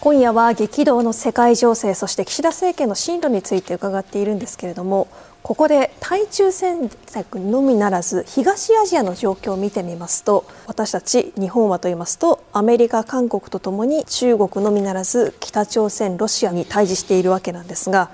[0.01, 5.07] 今夜は激動の世界情勢そして岸田政権の進路について伺っているんですけれども
[5.45, 18.11] ここで対中戦略のみならず東アジアの状況を見てみますと私たち日本はと言いますとアメリカ韓国とともに中国のみならず北朝鮮ロシアに対峙しているわけなんですが、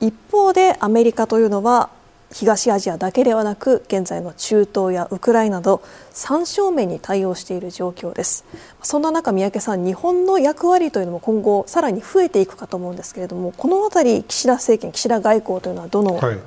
[0.00, 1.90] 一方でアメリカというのは
[2.32, 8.44] 東アジアだけではなく現在の中東やウクライナなど3正面に対応している状況です。
[8.82, 16.38] そんな中三宅さん日本の役割というのも今後さらに増えていくかと思うんですけれどもこのあたり岸田政権岸田外交というのはどの、はい、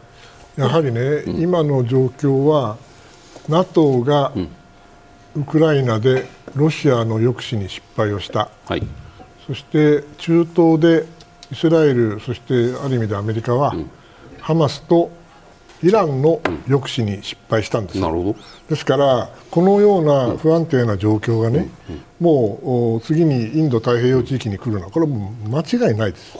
[0.57, 2.77] やはりね、うん、今の状況は
[3.49, 4.31] NATO が
[5.35, 8.83] ウクライナでロシアの抑止に失敗をした、はい、
[9.47, 11.05] そして中東で
[11.51, 13.89] イスラエルそしてある意味でアメリカは、うん、
[14.39, 15.11] ハマスと
[15.83, 18.35] イランの抑止に失敗したんです、なるほど。
[18.69, 21.69] ですからこのような不安定な状況がね、
[22.19, 26.37] もう次にインド太平洋地域に来るのはこれはもう間違いないです。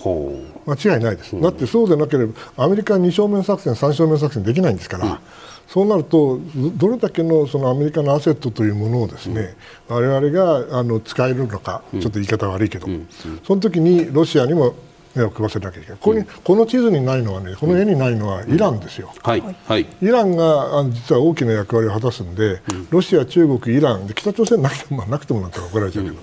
[0.66, 5.20] 間違いないです、だってそうでなければアメリカは2正面作戦3正面作戦できないんですから、
[5.68, 6.40] そうなると
[6.76, 9.56] どれだけのそのアメリカのアセットというものをですね、
[9.90, 12.94] うん、我々があの使えるのか、ちょっと言い方悪いけど、うん。
[12.94, 13.08] うん、
[13.44, 14.76] その時にロシアにも
[15.16, 26.18] 目を配らせなきゃいけない、ここにこの地図にないのはね、この絵にないのはイランですよ、はいはい、イランが実は大きな役割を果たすんで、ロシア、中国、イランで、北朝鮮なくても、まあ、なくてもなんて怒られちゃうけど、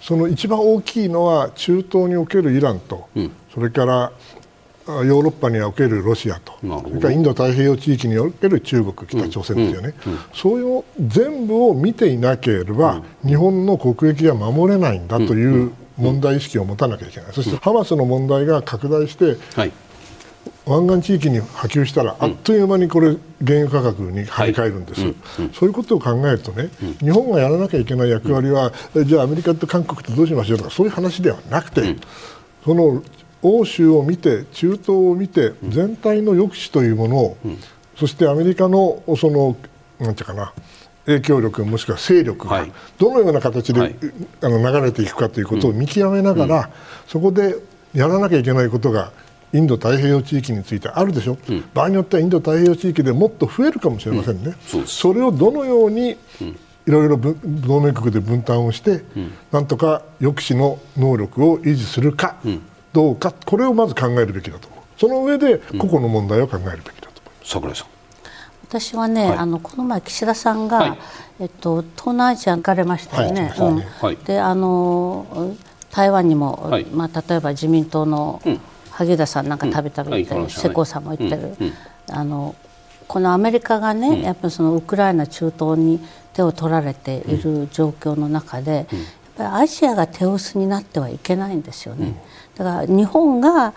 [0.00, 3.08] その一番大きいのは中東におけるイランと、
[3.52, 4.12] それから
[4.86, 10.12] ヨーロッパにおけるロシアと、それからインド太平洋地域における中国、北朝鮮ですよね、うん。
[10.12, 10.18] うん。
[10.18, 19.72] うん、そういう全部を見ていなければ、日本の国益は守れないんだという問題意識を持たなきゃいけない、そしてハマスの問題が拡大して、はい、
[20.66, 25.14] 湾岸地域に波及したら、あっという間にこれ、原油価格に張り替えるんです、はい。
[25.52, 26.68] そういうことを考えるとね、
[27.00, 28.72] 日本がやらなきゃいけない役割は、
[29.04, 31.96] じゃあ、アメリカと韓国とどうしましょうとか、そういう話ではなくて、
[32.64, 33.02] その
[33.42, 37.36] 欧州を見て、中東を見て、全体の抑止というものを、
[37.96, 39.56] そしてアメリカのその
[39.98, 40.52] なんていうかな
[41.06, 42.66] 影響力もしくは勢力が
[42.98, 43.96] どのような形で、はい、
[44.42, 46.64] あの流れていくかということを見極めながら、うん、
[47.06, 47.56] そこで
[47.94, 49.12] やらなきゃいけないことが
[49.52, 56.18] インド太平洋地域についてあるでしょ、うん、場合によってはインド太平洋地域でもっと増えるかもしれませんね、うん、それをどのように
[56.86, 59.02] いろいろ同盟国で分担をして、
[59.50, 62.36] なんとか抑止の能力を維持するか
[62.92, 64.68] どうか、これをまず考えるべきだと。
[64.68, 67.50] 思う、その上で個々の問題を考えるべきだと思います。
[67.50, 67.95] 桜井さん
[68.68, 70.98] 私はね、はい、あのこの前岸田さんが、はい、
[71.40, 73.52] えっと、東南アジア行かれましたよね。
[74.00, 75.54] はい、うん、であの
[75.92, 78.42] 台湾にも、まあ、例えば自民党の
[78.90, 81.56] 萩生田さんなんかたびたび行ってる、世耕さんも行ってる、
[82.10, 82.54] あの
[83.08, 86.00] このアメリカがね、やっぱりそのウクライナ中東に
[86.34, 88.86] 手を取られている状況の中で、やっ
[89.36, 92.20] ぱりアジアが手薄になってはいけないんですよね。
[92.56, 93.74] だから日本が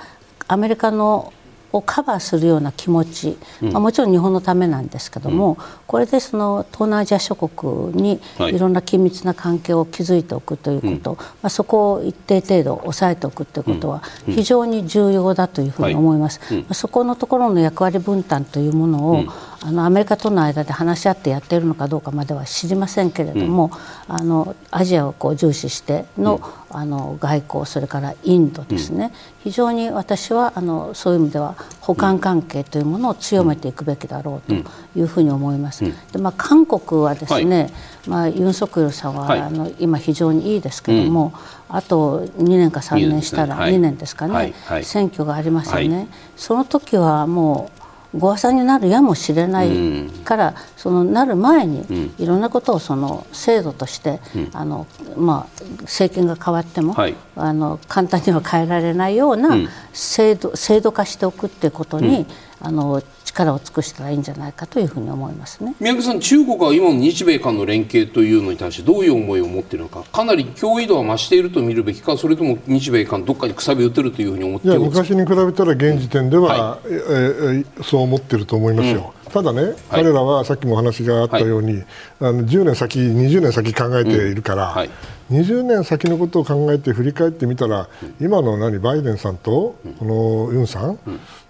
[0.47, 1.31] アメリカの
[1.71, 5.57] をカバーするような気持ち、まあ、もちろん日本のためなんですけども、うん、
[5.87, 8.59] これでその東南アジア諸国にい。
[8.59, 16.41] ろんな緊密な関係を築いておくということ、まあ、そこを一定程度抑えておくということは非常に重要だというふうに思います。
[16.53, 19.23] まあ、そこのところの役割分担というものを、
[19.61, 23.71] あのアメリカとの間で話し合ってやっているのかどうかまでは知りませんけれども、
[24.07, 29.11] うん、あのアジアをこう重視してのうん、あの外交それからインドですね、うん、
[29.43, 34.53] 非常に私はあのそういう意味では補完関係というものを強めていくべきだろうと
[34.97, 35.83] いうふうに思います。
[36.11, 37.71] でまあ、韓国はですね、はい、
[38.07, 41.33] まあ、ユン・ソクヨルさんは、はい、あの今非常にいいですけれども、
[41.67, 44.53] あと2年か3年したら2年ですかね、
[44.83, 46.07] 選挙がありますよね。
[46.37, 47.79] その時はもう
[48.17, 54.19] ごになるやもしれないから、そのなる前にいろんなことをその制度として、
[54.53, 59.57] あのまあ、政権が変わっても、はい、あの簡単には変えられないような
[59.93, 62.25] 制度,、制度化しておくっていうことに、
[62.59, 63.01] あの
[63.45, 65.75] 力を尽くしたらいいんじゃないかというふうに思いますね。
[65.79, 79.13] 宮家さん、中国は今の日米間の連携というのに対してどういう思いを持っているのか、かなり脅威度は増していると見るべきか、それとも日米間、どっかにくさび打てるというふうに思っていや昔に比べたら現時点では、はい、えー、そう思っていると思いますよ。
[79.25, 81.85] うん、ただね、彼らはさっきも話があったように、はい、
[82.21, 84.75] あの10年先、20年先考えているから、うん。
[84.75, 84.89] はい、
[85.31, 90.99] 20年先のことを考えて振り返ってみたら、うん、今の何バイデンさんとこのユンさん、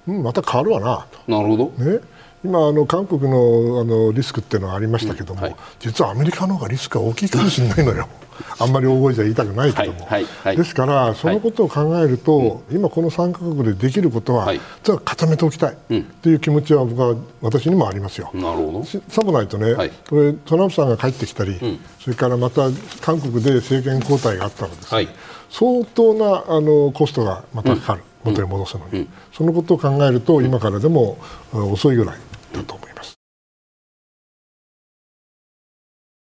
[0.07, 1.05] うん、また変わるわな。
[1.25, 1.31] と。
[1.31, 1.99] なるほど、ね。
[2.43, 8.07] 今あの韓国のあのリスクっていうのはありましたけども、うんはい、実はアメリカの方がリスクが大きいかもしれないのよ。
[8.59, 15.77] あんまり大声じゃ言いたくないけども、はいはい、ですから、そのことを考えると、今、この3か国でできることは、はい、実は固めておきたい
[16.21, 18.31] という気持ちは僕は私にもありますよ。
[18.33, 18.85] なるほど。
[19.09, 19.75] さもないとね、
[20.09, 22.69] これトランプさんが帰ってきたり、うん、それからまた
[23.01, 24.95] 韓国で政権交代があったらです。
[24.95, 25.07] ね、
[25.49, 31.17] 相当なあのコストがまたかかる、元に戻すのに、うん、そのことを考えると、今からでも
[31.53, 32.17] 遅いぐらい
[32.53, 33.19] だと思います。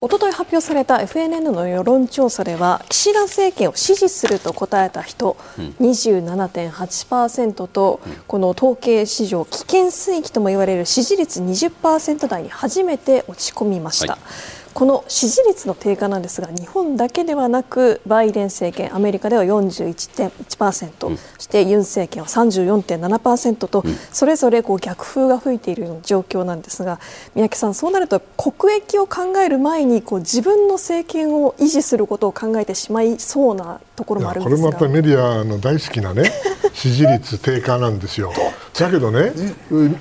[0.00, 5.38] おととい発表された FNN の世論調査では岸田政権を支持すると答えた人、
[5.80, 14.12] 27.8%と、この統計史上危険水域とも言われる支持率20%台に初めて落ち込みました。
[14.12, 26.98] はいこの支持率の低下なんですが日本だけではなくバイデン政権アメリカでは41.1%、うん、そしてユン政権は34.7%と、うん、それぞれこう逆風が吹いている状況なんですが
[27.36, 36.24] 三宅さん、そうなると国益を考える前にこう自分の政権を維持することを考えてしまいそうなところもあるんですこれもやっぱりメディアの大好きなね
[36.74, 38.32] 支持率低下なんですよ。
[38.76, 39.32] だけどね、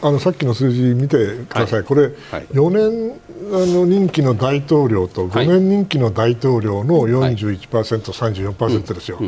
[0.01, 2.11] あのさっきの数字見てください、はい、これ、はい、
[2.51, 3.13] 4年
[3.51, 9.19] あの任期の大統領と5年任期の大統領の41%、はい、34%ですよ。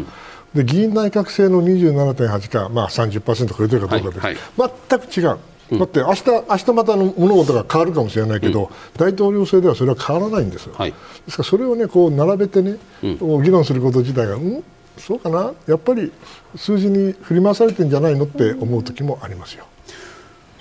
[0.54, 5.38] で議員内閣制の27.8か、まあ30%超えてるかどうかで、はいはい、全く違う。
[5.80, 10.98] だって明日明日またの物事が変わるかもしれないけど、うん、大統領制ではそれは変わらないんですよ、はい、で
[11.30, 14.64] すからそれを、ね、こう並べてね、うん、議論すること自体が、うん、
[14.98, 16.12] そうかな、やっぱり
[16.56, 18.26] 数字に振り回されてるんじゃないの？
[18.26, 19.66] って思う時もありますよ。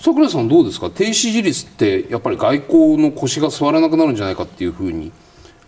[0.04, 5.12] 桜井さん、どうですか、低支持率ってやっぱり外交の腰が座らなくなるんじゃないかっていうふうに。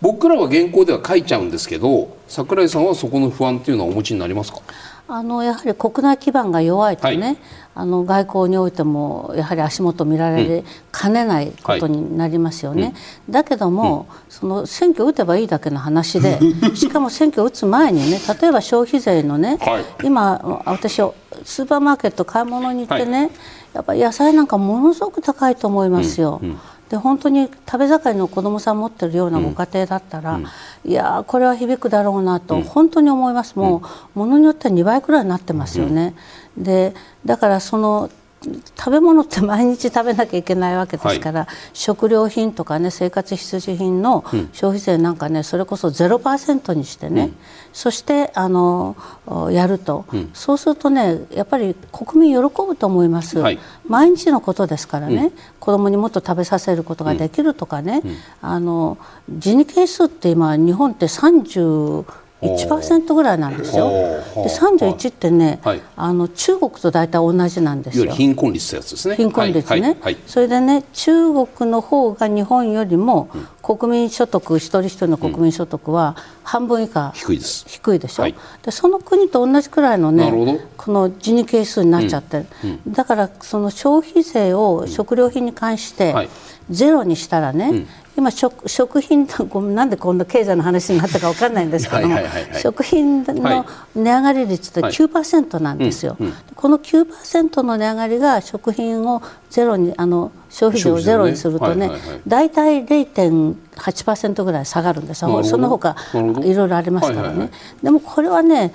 [0.03, 4.61] 僕らは原稿では書いちゃうんですけど桜井さんはそこの不安っていうのはお持ちになりますか？
[5.09, 7.36] あのやはり国内基盤が弱いとね、はい、
[7.76, 12.92] あの外交においてもやはり足元見られかねないことになりますよね、はい
[13.28, 16.40] うん、だけども、うん、その選挙を打てばいいだけの話で
[16.74, 20.94] しかも選挙を打つ前にね例えば消費税のね、はい、今私
[21.44, 23.30] スーパーマーケット買い物に行ってね、
[23.74, 26.40] やっぱり野菜なんかものすごく高いと思いますよ。
[26.42, 26.59] うん
[26.89, 30.47] で本当に食べ盛りの子どもさん持ってるようなご家庭だったら、うん、
[30.84, 33.82] いやこれは響くだろうなと本当に思います、も
[34.14, 36.14] うものによっては2倍くらいになってますよね。
[36.57, 38.11] でだからその
[38.43, 47.37] 食べ物って毎日食べなきゃいけないわけですから、はい、食料品とかね生活必需品の消費税なんかね、それこそ0%にしてね、うん、
[47.72, 48.97] そしてあの
[49.51, 53.59] やると、うん、そうするとねやっぱり国民喜ぶと思います、はい、
[53.89, 58.03] 毎日のことですからね、うん、子供にもっと食べさせることができるとかね、
[58.43, 58.99] あの
[59.30, 62.05] ジニ係数って今日本って30
[62.43, 63.89] 1%ぐらいなんですよ。
[63.89, 68.12] で31ってね、はい、あの中国と大体同じなんですよ。
[68.12, 69.16] 貧困率ってやつですね。
[69.16, 69.97] 貧困率ね、はい。
[70.01, 73.30] はい、それでね中国の方が日本よりも
[73.62, 77.64] 国民所得、一人一人の国民所得は半分以下、低いです。
[77.68, 78.26] 低いでしょ、
[78.62, 82.80] でその国と同じくらいのねこのジニ係数になっちゃってる、うん。
[82.87, 86.28] うん、だからその消費税を食料品に関して
[86.68, 89.26] ゼロにしたらね、今食食品
[89.74, 92.16] なんでこんな経済の話になったか分かんないんですけども
[92.58, 101.90] 食品の値上がり率って9%なんですよ、はいうんうん、この9%の値上がりが食品をゼロにあの消費税をゼロにするとね
[102.26, 105.44] 大体0.8%ぐらい下がるんですよ。
[105.44, 107.50] その他いろいろありますからね、
[107.82, 108.72] でもこれはね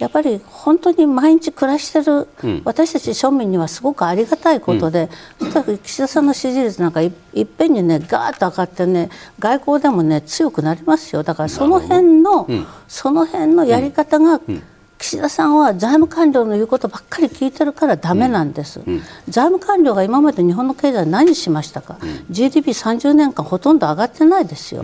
[0.00, 2.26] やっぱり本当に毎日暮らしてる、
[2.64, 11.22] 私たち庶民にはすごくありがたいことで、うん、岸田さんの支持率なんかいいっぺんにねガーッと上がってね外交でもね強くなりますよ。
[11.22, 14.62] だからその辺の、うん、その辺のやり方が、うん、
[14.96, 18.80] 岸田さんは財務官僚の言うことばっかり聞いてるからだめなんです、
[19.28, 21.98] 財務官僚が今まで日本の経済何しましたか、
[22.30, 24.82] GDP30 年間ほとんど上がってないですよ、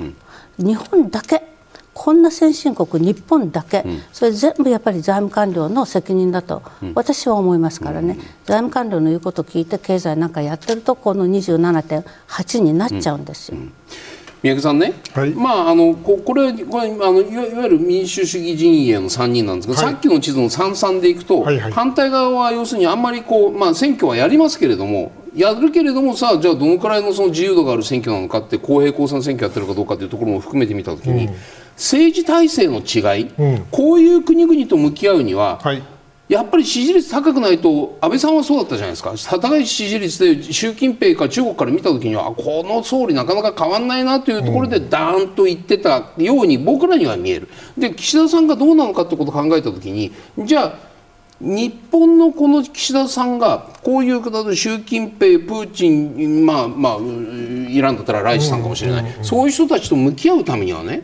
[0.59, 1.56] 日本だけ
[1.99, 6.62] こんな先進国、日本だけ、うん、それ全部やっぱり財務官僚の責任だと、
[6.94, 13.57] 私は思いますからね、うん、財務官僚の言うことを聞いて経済なんかやってるとこの27.8になっちゃうんですよ。
[14.42, 31.34] 三宅さんね、はい、まああのここれこれあのいわゆる民主主義陣営の3人なんですが、はい、さっきの地図の33でいくと、はいはい、反対側は要するにあんまりこう、まあ、選挙はやりますけれどもやるけれどもさじゃあどのくらいのその自由度がある選挙なのかって公平公正な選挙やってるかどうかというところも含めてみたときに、うん
[31.77, 35.83] 政治体制の違い、うん、こういう国々と向き合うには、はい、
[36.29, 39.14] やっぱり支持率高くないと安倍さんはそうだったじゃないですか。
[39.39, 47.49] 高い支持率で習近平か中国から見た時にはこの総理なかなか変わらないなというところでダーンと言ってたように僕らには見える。
[47.79, 50.12] で岸田さんがどうなのかということを考えた時に
[50.45, 50.97] じゃあ
[51.39, 61.03] 日本のこの岸田さんがこういう方で習近平、プーチン、まあまあ、イランだったらライシさんかもしれない、そういう人たちと向き合うためにはね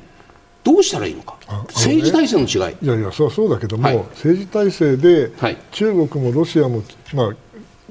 [0.65, 2.77] どうしたらいいのか、ね、政治体制の違い。
[2.81, 6.83] いやいやそうそうだけども、はい、政治体制で、はい、中国もロシアも、
[7.15, 7.31] まあ、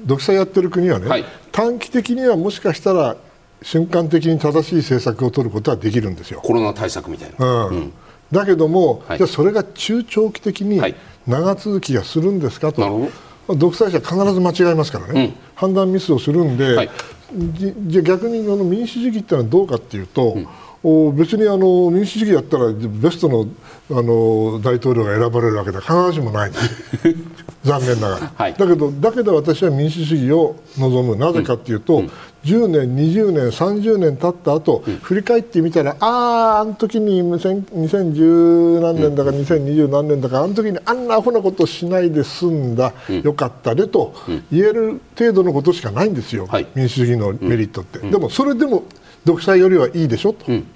[0.00, 3.16] 独裁やってる国はね、はい、短期的にはもしかしたら
[3.62, 6.40] 瞬間的に正しい政策を取ることはできるんですよ。
[6.42, 7.76] コロナ対策みたいな、うん。
[7.76, 7.92] うん、
[8.32, 10.80] だけども、じゃそれが中長期的に
[11.26, 13.08] 長続きがするんですかと、
[13.48, 16.90] 独裁者必ず間違いますからね、うん、判断ミスをするんで、
[17.86, 20.36] じゃ逆にあの民主主義ってのはどうかっていうと、
[20.82, 23.46] 別にあの民主主義やったらベストの
[23.90, 26.52] あの大統領が選ばれるわけで必ずしもない。
[27.62, 31.16] 残念ながら、はい、だけどだけど私は民主主義を望む。
[31.16, 32.10] なぜかというと、うん、
[32.44, 36.06] 10年、20年、30年経った後、うん、振り返ってみたらあ
[36.56, 44.12] あ、あの時に2010何年だか、2020何年だかあの時にあんなアホなことしないで済んだ、うん、よかったねと
[44.50, 48.00] 言える程度のことしかないんですよ、はい、民主主義のメリットって。
[48.00, 48.82] でもそれでも
[49.24, 50.44] 独裁よりはいいでしょと。
[50.48, 50.66] うん。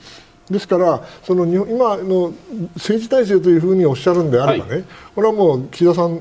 [0.51, 2.32] ですからその今の
[2.74, 4.84] 政治体制というふうにおっしゃるんであればね、はい、
[5.14, 6.20] これはもう岸田さん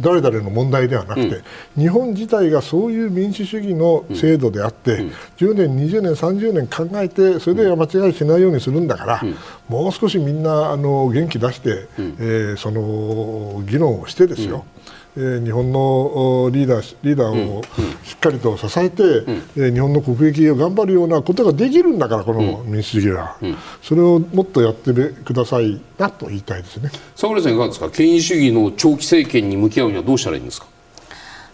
[0.00, 1.36] 誰々の問題ではなくて、
[1.76, 9.36] うん、日本自体がそういう民主主義の制度であって、うん、10年、20年、30年考えてそれでは間違いしないようにするんだから、うん、
[9.68, 17.62] もう少しみんなあの元気出して、うん、えー、その議論をしてですよ、えー、日本のリーダーリーダーを
[18.02, 26.90] しっかりと支えて、うん、えー、日本の国益を頑張るようなことができるんだからこの民主主義は、うん、それをもっとやってくださいなと言いたいですね。
[27.14, 27.90] 桜井さんいかがですか？
[27.90, 30.66] 権威主義の長期政権に向き合うにはどうしたらいいんですか？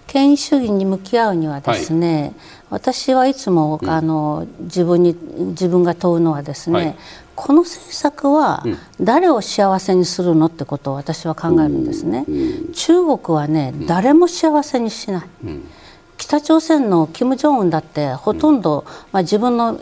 [0.09, 5.15] 権威主義に向き合うにはですね、はい、私はいつも、あの自分に
[5.51, 6.97] 自分が問うのはですね、はい、
[7.37, 8.65] この政策は
[9.01, 12.25] 誰を幸せにするのってことを私は考えるんですね。
[12.75, 15.23] 中国はね誰も幸せにしない。
[16.17, 19.81] 北朝鮮の金正恩だってほとんど、まあ、自分の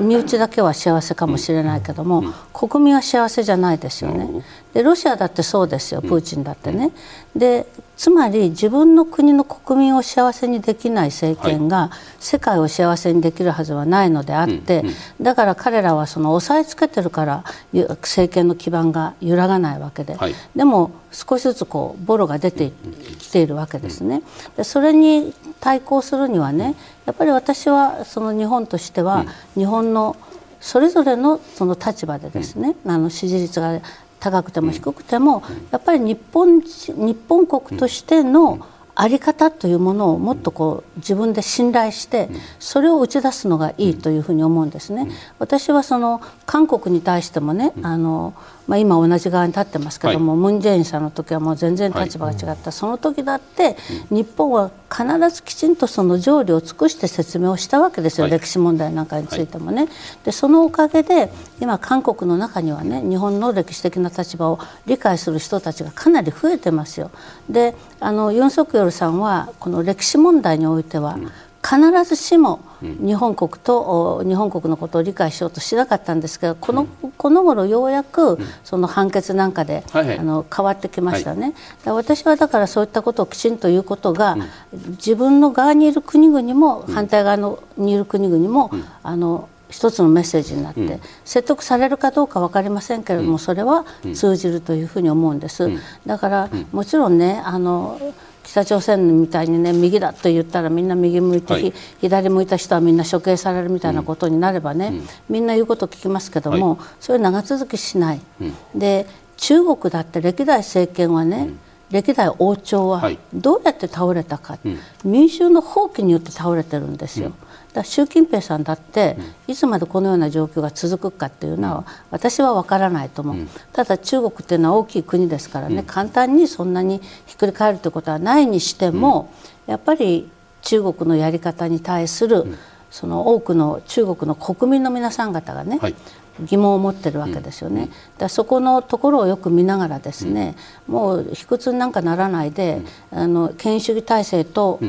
[0.00, 4.28] 身内だけは幸せかもしれないけども、国民は幸せじゃないですよね。
[4.74, 6.92] でロシアだってそうですよプーチンだってね。
[7.36, 7.66] で
[7.96, 14.82] つまり自分の国の国民を幸せにできない政権が世界を幸せにできるはずはないのであって、
[15.20, 20.16] だから彼らはその押さえつけてるから政権の基盤が揺らがないわけで、
[20.56, 22.72] でも少しずつこうボロが出て
[23.20, 24.22] きているわけですね。
[24.56, 26.74] でそれに対抗するにはね
[27.06, 30.16] やっぱり私はその日本としては日本の
[30.60, 33.80] それぞれのその立場でですね、あの支持率が
[34.22, 35.42] 高くても低くても
[35.72, 38.64] やっぱり日本日本国としての
[38.94, 42.28] 在り方というものをもっとこう自分で信頼して
[42.58, 45.08] それを打ち出すのがいいというふうに思うんですね。
[45.38, 48.34] 私はその韓国に対してもねあの
[48.66, 53.76] まあ、今同じ側に立ってますけども、はい、ムン・ジェインさんの時はもう全然立場が違った、はい、その時だって、
[54.10, 59.88] 日本は必ずきちんとその条理を尽くして説明をしたわけですよ、はい、歴史問題なんかについてもね。
[60.24, 67.10] でそのおかげで今韓国の中にはね日本の歴史的な立場を理解する人たちがかなり増えてますよ。
[67.48, 71.18] であのユン・ソクヨルさんはこの歴史問題においては、
[71.64, 76.86] 必ずしも日本国と日本国のことを理解しようとしなかったんですけどこの
[77.16, 84.36] この頃ようやくその判決なんかで、あの変わってきましたね、はい、私はだからそういったことをきちんと言うことが、
[84.72, 88.72] 自分の側にいる国々も反対側のにいる国々も、
[89.04, 95.68] あの一つのメッセージになって、うん、説得されるかどうか分かりませんけれども、それは通じるというふうに思うんです。
[96.06, 97.98] だから、もちろんねあの
[98.44, 109.06] 北朝鮮みたいにね右だと言ったらみんな右向いて、はい、左向いた人はみんな処刑されるみたいなことになればね、うん、みんな言うこと聞きますけども、はい、それ長続きしない、うん、で
[109.36, 111.60] 中国だって歴代政権はね、うん。
[111.92, 117.32] 歴代王朝はどうやって倒れたか、はい、民衆の放棄によって倒れてるんですよ。
[117.74, 119.16] だ習近平さんだって、
[119.46, 129.32] いつまでこのような状況が続くかっていうのは、私は分からないと思う、ただ中国っていうのは大きい国ですからね、簡単にそんなにひっくり返るということはないにしても、
[129.66, 130.30] やっぱり
[130.62, 132.58] 中国のやり方に対する、
[132.90, 135.94] その多くの中国の国民の皆さん方がね、はい、
[136.40, 137.88] 疑問を持ってるわけですよね。
[138.18, 140.56] だそこのところをよく見ながらですね、
[140.86, 144.80] もう卑屈になんかならないで、あの権威主義体制と、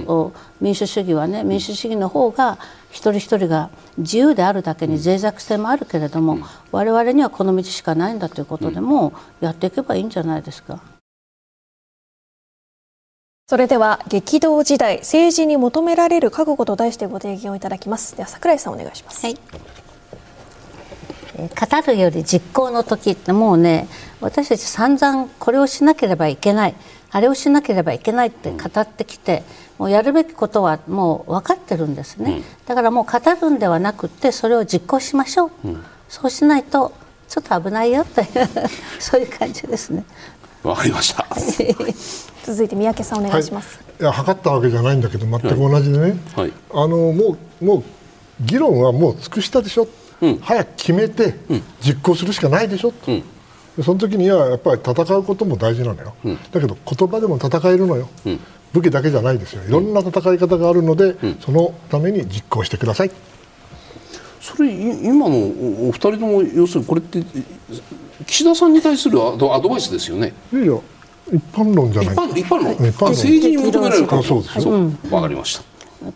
[0.61, 2.57] 民主主義はね民主主義の方が
[2.89, 6.39] 一人一人が自由であるだけに脆弱性もあるけれども、
[6.71, 10.79] 我々にはこの道しかないんだということでもやっていけばいいんじゃないですか。
[13.45, 19.82] それでは激動時代政治に求められる覚悟と題してご提言をいただきますでは櫻井さんお願いします、はい
[21.37, 23.87] 語るより実行の時ってもうね
[24.21, 26.75] 私たち散々これをしなければいけない
[27.11, 29.43] あれをしなければいけないって語ってきて、
[29.77, 35.51] もうやるべきことはもう分かってるんですね、だからもう語るんではなくてそれを実行しましょう、
[36.09, 36.91] そうしないと
[37.29, 38.25] ちょっと危ないよって
[38.99, 40.03] そういう感じですね。
[40.63, 41.27] わかりました。
[42.43, 47.83] 続いて三宅さんお願いします、はい、いや測ったわけじゃないんだけど全く同じでね、はい、あのもうもう
[48.41, 49.87] 議論はもう尽くしたでしょ
[50.41, 51.35] 早く決めて
[51.81, 56.13] 実行するしかないでしょと、その時にはやっぱり戦うことも大事なのよ、
[56.51, 58.09] だけど言葉でも戦えるのよ、
[58.73, 59.63] 武器だけじゃないですよ。
[59.67, 63.11] いろんな戦い方があるので、そのために実行してください。
[64.41, 65.37] それ今の
[65.87, 67.23] お二人とも要するにこれって
[68.27, 70.33] 岸田さんに対するアドバイスですよね。
[70.51, 70.77] いやいや
[71.31, 72.15] 一般論じゃない。
[72.41, 72.75] 一般論。
[72.75, 74.91] 政治に求められるかそうですよ。
[75.09, 75.63] わ、かりました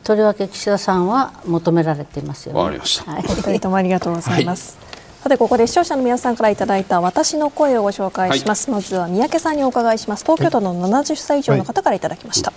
[0.04, 3.12] とりわけ岸田さんは求められていますよ、ね、わかりました。
[3.12, 4.78] はい、二人ともありがとうございます。
[4.80, 8.70] はい、さてここで視聴者の皆さんからいただいた私の声をご紹介します。
[8.70, 10.24] はい、まずは三宅さんにお伺いします。
[10.24, 12.52] 東京都の70歳以上の方からいただきました。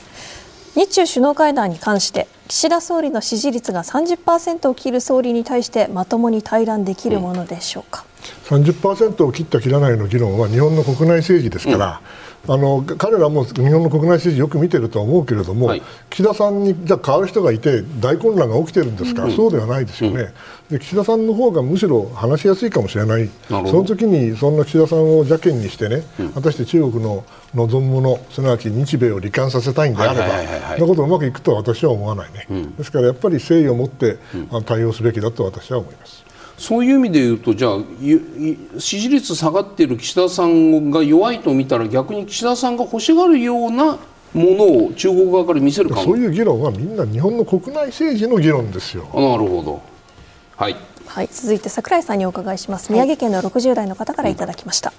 [0.74, 8.05] 日中首脳会談に関して岸田総理の支持率が30%を切る総理に対してまともに対談できるものでしょうか。
[8.49, 20.32] 30%を切った切らないの議論は日本の国内政治ですから、うん、あの彼らも日本の国内政治よく見てるとは思うけれども、はい、岸田さんにじゃ変わる人がいて大混乱が起きてるんですか、うん、そうではないですよね、
[20.70, 26.03] で岸田さんの方がむしろ話しやすいかもしれない、その時にそんな岸田さんを邪険にしてね、
[26.34, 27.24] 果たして中国の
[27.55, 32.47] 望むもの、すなわち日米を罹患させたいんであれば、そんなことうまくいくとは私は思わないね、
[32.78, 34.16] ですからやっぱり誠意を持って
[34.64, 36.30] 対応すべきだと私は思います。
[36.61, 37.78] そういう意味で言うとじゃあ
[38.78, 43.98] 支持率下がっている岸田さんが弱いと見たら逆に岸田さんが欲しがるようなも
[44.34, 49.04] のを中国側から見せるかそういう議論はみんな日本の国内政治の議論ですよ。
[49.04, 49.82] なるほど。
[50.54, 52.92] はい、はい、続いて櫻井さんにお伺いします。
[52.92, 54.92] 宮城県の60代の方からいただきました、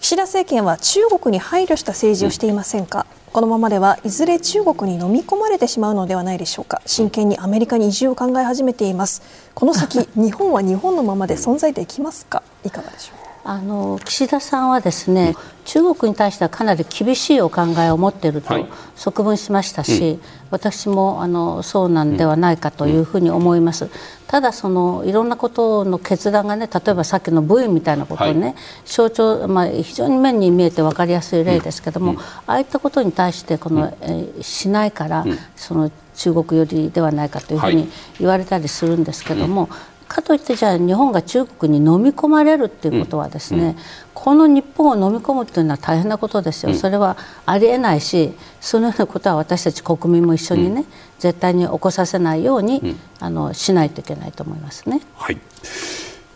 [0.00, 3.06] 岸田政権は中国に配慮した政治をしていませんか、
[3.36, 6.80] このままではいずれ中国に飲み込まれてしまうのではないでしょうか。
[6.86, 9.20] 真剣にアメリカに移住を考え始めています。
[9.54, 12.42] この先 日本は日本のままで存在できますか？
[12.64, 13.15] いかがでしょう？
[13.48, 18.52] あの岸田さんはですね、中国に対してはかなり厳しいお考えを持っていると
[18.96, 20.20] 側分しましたし、はいうん、
[20.50, 23.88] 私もあのそうなんではないかというふうに思います。
[24.26, 35.24] ただそのいろんなことの決断がね例えばさっきの部員みたいなことをね、はい、象徴、まあ、非常に面に見えて分かりやすい例ですけども、うん、ああいったことに対してこの、えー、しないから、
[35.54, 37.88] その中国寄りではないかというふうに
[38.18, 39.68] 言われたりするんですけども、
[40.06, 43.68] かといってじゃあ日本が中国に飲み込まれるっていうことはですね、うん。
[43.68, 43.76] うん、
[44.14, 50.84] この日本を飲み込むというのは大変なことですよ、うん、それはありえないしそのようなことは私たち国民も一緒にね、
[51.18, 55.00] 絶対に起こさせないように、あのしないといけないと思いますね。
[55.14, 55.38] はい。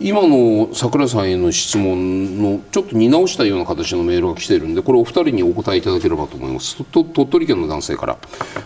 [0.03, 6.83] 今の桜井さんへの質問のちょっと見直したような形のメールが来ているんでこれお二人にお答えいただければと思います。
[6.85, 8.17] 鳥取県の男性から、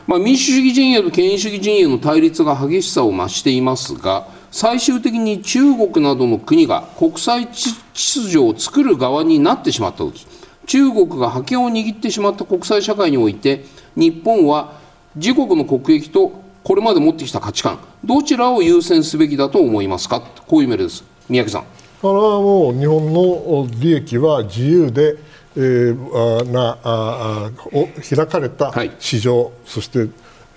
[0.06, 10.28] まあ、民主主義陣営と権威主義陣営の対立が激しさを増していますが最終的に中国などの国が国際秩序を作る側になってしまった時
[10.66, 13.64] 中国が覇権を握ってしまった国際社会において
[13.96, 14.78] 日本は
[15.16, 20.20] 自国の国益とこれまで持ってきた価値観どちらを優先すべきだと思いますか？
[20.46, 21.02] こういうメールです。
[21.28, 21.64] 三宅さん。
[22.00, 25.16] これはもう日本の利益は自由で、
[25.56, 30.08] えー、なあお開かれた市場、はい、そして、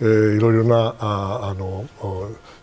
[0.02, 1.86] えー、いろいろなああの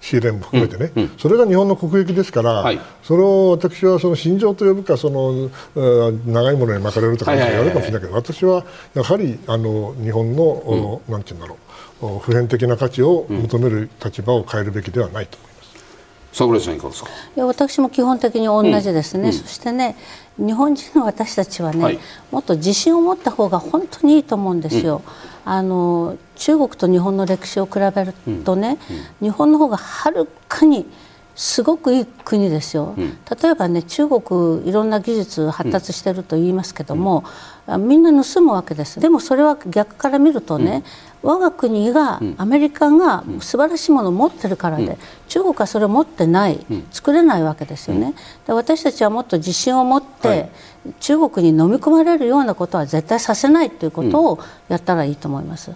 [0.05, 5.51] 仕入れも含めてね、うんうん、それが日本の国益ですから、はい、それを私はその心情と呼ぶかその
[6.27, 8.01] 長いものに巻かれるとか言われるかもしれない。
[8.03, 11.59] けど、私はやはりあの日本の、うん、なんていうんだろう。
[12.21, 15.71] 普遍的な価値を求める立場を変えるべきではないと思います。
[16.33, 17.09] 桜井さんいかがですか？
[17.09, 19.97] いや私も基本的に同じですね、うん、そしてね
[20.37, 21.99] 日本人の私たちはね、はい、
[22.31, 24.97] もっと自信を持った方が本当にいいと思うんですよ。
[24.97, 25.03] うん、
[25.45, 28.15] あの中国と日本の歴史を比べる
[28.45, 28.79] とね、
[29.21, 30.87] うん、日本の方がはるかに
[31.35, 37.25] すごくいい国ですよ、例えばね中国いろんな技術発達してると言いますけども、
[37.81, 39.01] みんな盗むわけです。
[39.01, 40.85] でもそれは逆から見るとね、
[41.25, 48.15] 我が国が、アメリカが素晴らしいものを持ってるからで、中国はそれを持ってない、作れないわけですよね。
[48.47, 50.51] で私たちはもっと自信を持って、
[51.01, 55.73] 中国に飲み込まれるようなことは絶対させないということをやったらいいと思います。